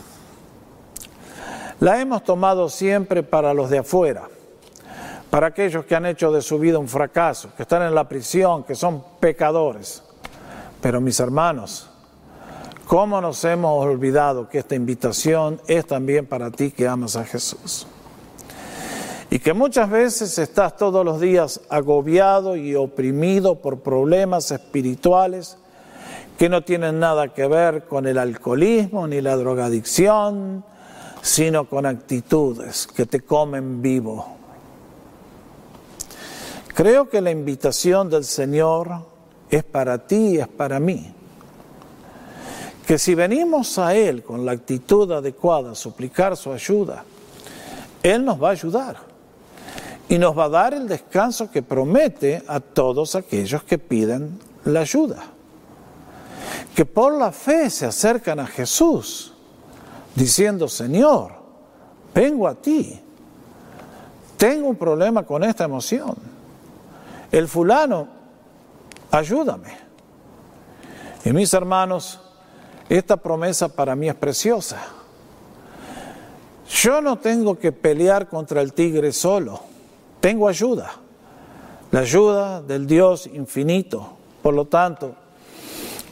[1.79, 4.27] La hemos tomado siempre para los de afuera,
[5.29, 8.63] para aquellos que han hecho de su vida un fracaso, que están en la prisión,
[8.63, 10.03] que son pecadores.
[10.81, 11.89] Pero mis hermanos,
[12.85, 17.87] ¿cómo nos hemos olvidado que esta invitación es también para ti que amas a Jesús?
[19.31, 25.57] y que muchas veces estás todos los días agobiado y oprimido por problemas espirituales
[26.37, 30.63] que no tienen nada que ver con el alcoholismo ni la drogadicción,
[31.21, 34.37] sino con actitudes que te comen vivo.
[36.73, 39.05] Creo que la invitación del Señor
[39.49, 41.13] es para ti y es para mí.
[42.87, 47.03] Que si venimos a Él con la actitud adecuada a suplicar su ayuda,
[48.01, 48.97] Él nos va a ayudar
[50.07, 54.79] y nos va a dar el descanso que promete a todos aquellos que piden la
[54.79, 55.23] ayuda.
[56.73, 59.28] Que por la fe se acercan a Jesús
[60.19, 61.31] diciendo, Señor,
[62.13, 62.99] vengo a ti,
[64.35, 66.13] tengo un problema con esta emoción.
[67.31, 68.05] El fulano,
[69.11, 69.77] ayúdame.
[71.23, 72.19] Y mis hermanos,
[72.89, 74.81] esta promesa para mí es preciosa.
[76.69, 79.61] Yo no tengo que pelear contra el tigre solo,
[80.19, 80.91] tengo ayuda,
[81.91, 84.17] la ayuda del Dios infinito.
[84.41, 85.15] Por lo tanto,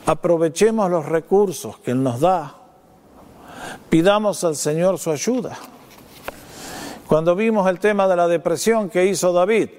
[0.05, 2.66] aprovechemos los recursos que Él nos da
[3.89, 5.57] Pidamos al Señor su ayuda.
[7.07, 9.69] Cuando vimos el tema de la depresión que hizo David,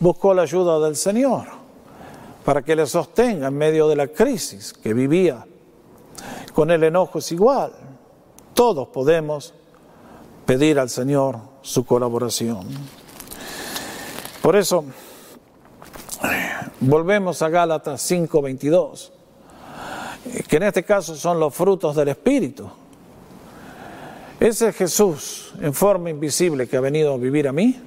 [0.00, 1.46] buscó la ayuda del Señor
[2.44, 5.46] para que le sostenga en medio de la crisis que vivía.
[6.52, 7.72] Con el enojo es igual.
[8.52, 9.54] Todos podemos
[10.44, 12.66] pedir al Señor su colaboración.
[14.42, 14.84] Por eso,
[16.80, 19.10] volvemos a Gálatas 5:22,
[20.46, 22.70] que en este caso son los frutos del Espíritu
[24.40, 27.80] ese Jesús en forma invisible que ha venido a vivir a mí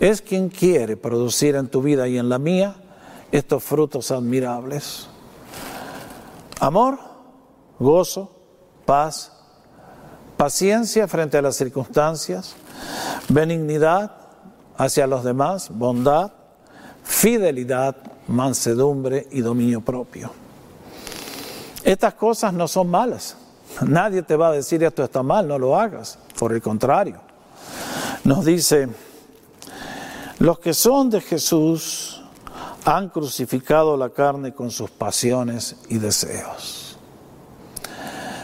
[0.00, 2.76] es quien quiere producir en tu vida y en la mía
[3.32, 5.08] estos frutos admirables.
[6.60, 6.98] Amor,
[7.78, 8.30] gozo,
[8.84, 9.32] paz,
[10.36, 12.54] paciencia frente a las circunstancias,
[13.28, 14.12] benignidad
[14.76, 16.32] hacia los demás, bondad,
[17.02, 17.96] fidelidad,
[18.28, 20.30] mansedumbre y dominio propio.
[21.84, 23.36] Estas cosas no son malas.
[23.86, 26.18] Nadie te va a decir esto está mal, no lo hagas.
[26.38, 27.20] Por el contrario,
[28.24, 28.88] nos dice,
[30.38, 32.22] los que son de Jesús
[32.84, 36.98] han crucificado la carne con sus pasiones y deseos.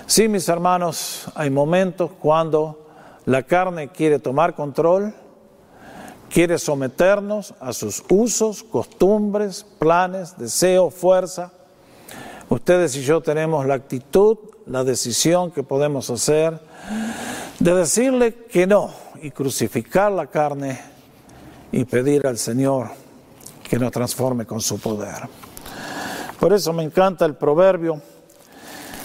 [0.06, 2.86] Sí, mis hermanos, hay momentos cuando
[3.26, 5.14] la carne quiere tomar control,
[6.30, 11.52] quiere someternos a sus usos, costumbres, planes, deseos, fuerza.
[12.48, 14.38] Ustedes y yo tenemos la actitud
[14.70, 16.60] la decisión que podemos hacer
[17.58, 18.90] de decirle que no
[19.20, 20.80] y crucificar la carne
[21.72, 22.88] y pedir al Señor
[23.68, 25.28] que nos transforme con su poder.
[26.38, 28.00] Por eso me encanta el proverbio,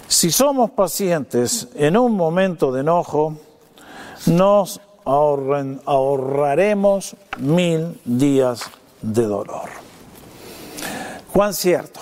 [0.08, 3.36] si somos pacientes en un momento de enojo,
[4.28, 8.62] nos ahorraremos mil días
[9.02, 9.70] de dolor.
[11.34, 12.02] Cuán cierto.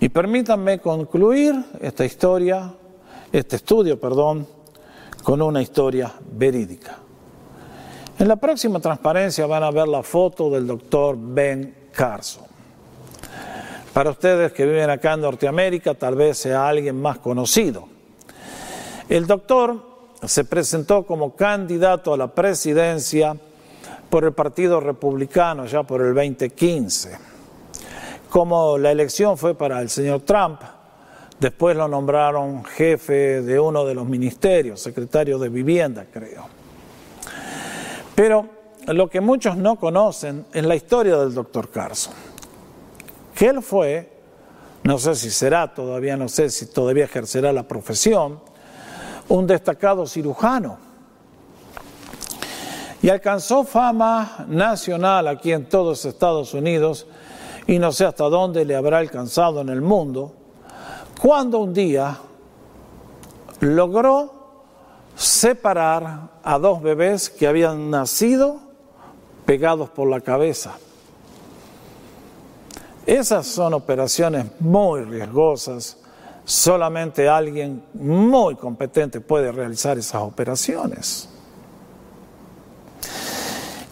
[0.00, 2.72] Y permítanme concluir esta historia,
[3.32, 4.46] este estudio, perdón,
[5.24, 6.98] con una historia verídica.
[8.16, 12.44] En la próxima transparencia van a ver la foto del doctor Ben Carson.
[13.92, 17.88] Para ustedes que viven acá en Norteamérica, tal vez sea alguien más conocido.
[19.08, 19.82] El doctor
[20.22, 23.36] se presentó como candidato a la presidencia
[24.08, 27.37] por el Partido Republicano ya por el 2015
[28.28, 30.60] como la elección fue para el señor Trump,
[31.38, 36.46] después lo nombraron jefe de uno de los ministerios, secretario de vivienda, creo.
[38.14, 38.46] Pero
[38.88, 42.14] lo que muchos no conocen es la historia del doctor Carson,
[43.34, 44.12] que él fue,
[44.82, 48.40] no sé si será todavía, no sé si todavía ejercerá la profesión,
[49.28, 50.78] un destacado cirujano.
[53.00, 57.06] Y alcanzó fama nacional aquí en todos Estados Unidos
[57.68, 60.32] y no sé hasta dónde le habrá alcanzado en el mundo,
[61.20, 62.16] cuando un día
[63.60, 64.32] logró
[65.14, 68.56] separar a dos bebés que habían nacido
[69.44, 70.78] pegados por la cabeza.
[73.04, 75.98] Esas son operaciones muy riesgosas,
[76.46, 81.28] solamente alguien muy competente puede realizar esas operaciones.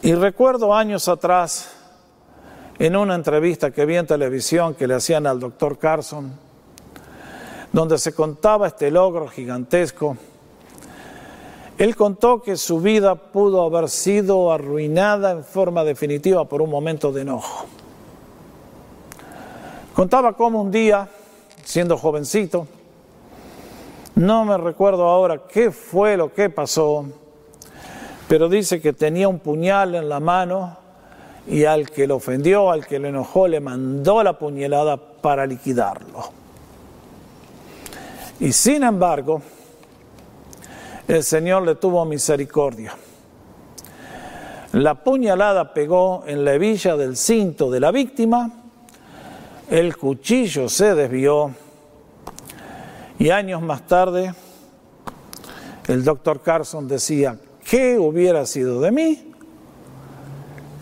[0.01, 1.76] Y recuerdo años atrás,
[2.79, 6.33] en una entrevista que vi en televisión que le hacían al doctor Carson,
[7.73, 10.17] donde se contaba este logro gigantesco,
[11.79, 17.13] él contó que su vida pudo haber sido arruinada en forma definitiva por un momento
[17.13, 17.67] de enojo.
[19.95, 21.09] Contaba cómo un día,
[21.65, 22.67] siendo jovencito,
[24.15, 27.05] no me recuerdo ahora qué fue lo que pasó,
[28.29, 30.86] pero dice que tenía un puñal en la mano
[31.47, 36.31] y al que lo ofendió, al que le enojó, le mandó la puñalada para liquidarlo.
[38.41, 39.41] Y sin embargo,
[41.09, 42.95] el Señor le tuvo misericordia.
[44.73, 48.65] La puñalada pegó en la hebilla del cinto de la víctima,
[49.71, 51.53] el cuchillo se desvió
[53.19, 54.35] y años más tarde
[55.89, 59.33] el doctor Carson decía, ¿qué hubiera sido de mí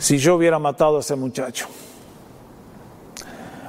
[0.05, 1.66] si yo hubiera matado a ese muchacho?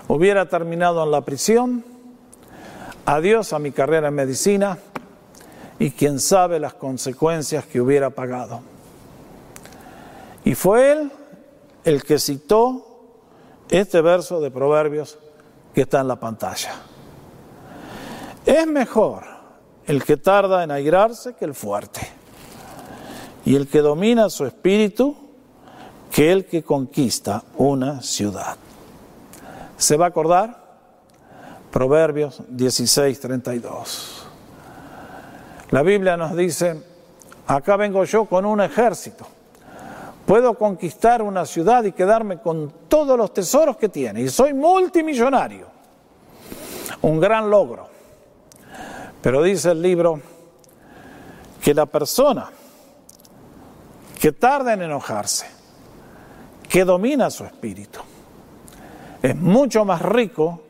[0.09, 1.85] Hubiera terminado en la prisión,
[3.05, 4.77] adiós a mi carrera en medicina
[5.79, 8.59] y quién sabe las consecuencias que hubiera pagado.
[10.43, 11.11] Y fue él
[11.85, 12.85] el que citó
[13.69, 15.17] este verso de Proverbios
[15.73, 16.73] que está en la pantalla.
[18.45, 19.23] Es mejor
[19.87, 22.01] el que tarda en airarse que el fuerte,
[23.45, 25.24] y el que domina su espíritu
[26.15, 28.55] que el que conquista una ciudad.
[29.75, 30.63] ¿Se va a acordar?
[31.69, 34.25] Proverbios 16, 32.
[35.71, 36.81] La Biblia nos dice,
[37.45, 39.27] acá vengo yo con un ejército.
[40.25, 44.21] Puedo conquistar una ciudad y quedarme con todos los tesoros que tiene.
[44.21, 45.67] Y soy multimillonario.
[47.01, 47.89] Un gran logro.
[49.21, 50.21] Pero dice el libro
[51.61, 52.49] que la persona
[54.17, 55.54] que tarda en enojarse,
[56.69, 57.99] que domina su espíritu,
[59.21, 60.61] es mucho más rico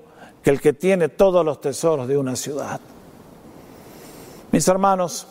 [0.43, 2.79] que el que tiene todos los tesoros de una ciudad.
[4.51, 5.27] Mis hermanos,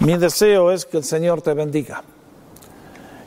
[0.00, 2.02] mi deseo es que el Señor te bendiga,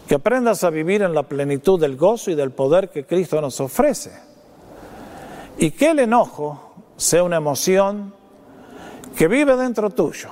[0.07, 3.59] que aprendas a vivir en la plenitud del gozo y del poder que Cristo nos
[3.59, 4.11] ofrece,
[5.57, 8.13] y que el enojo sea una emoción
[9.15, 10.29] que vive dentro tuyo,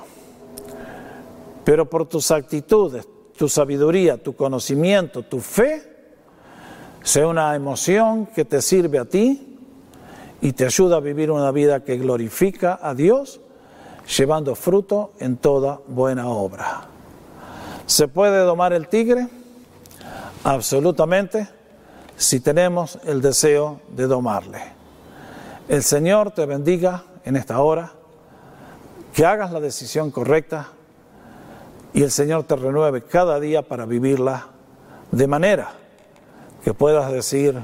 [1.64, 5.82] pero por tus actitudes, tu sabiduría, tu conocimiento, tu fe,
[7.02, 9.58] sea una emoción que te sirve a ti
[10.40, 13.40] y te ayuda a vivir una vida que glorifica a Dios,
[14.16, 16.82] llevando fruto en toda buena obra.
[17.86, 19.28] ¿Se puede domar el tigre?
[20.44, 21.48] Absolutamente,
[22.16, 24.60] si tenemos el deseo de domarle.
[25.68, 27.92] El Señor te bendiga en esta hora
[29.14, 30.68] que hagas la decisión correcta
[31.92, 34.46] y el Señor te renueve cada día para vivirla
[35.10, 35.72] de manera
[36.64, 37.60] que puedas decir,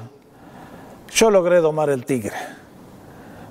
[1.11, 2.37] yo logré domar el tigre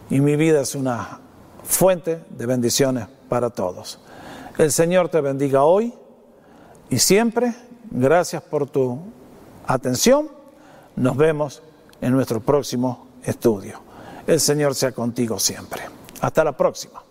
[0.09, 1.19] y mi vida es una
[1.63, 3.99] fuente de bendiciones para todos.
[4.57, 5.93] El Señor te bendiga hoy
[6.89, 7.53] y siempre.
[7.89, 8.99] Gracias por tu
[9.65, 10.29] atención.
[10.95, 11.61] Nos vemos
[12.01, 13.79] en nuestro próximo estudio.
[14.25, 15.83] El Señor sea contigo siempre.
[16.21, 17.06] Hasta la próxima.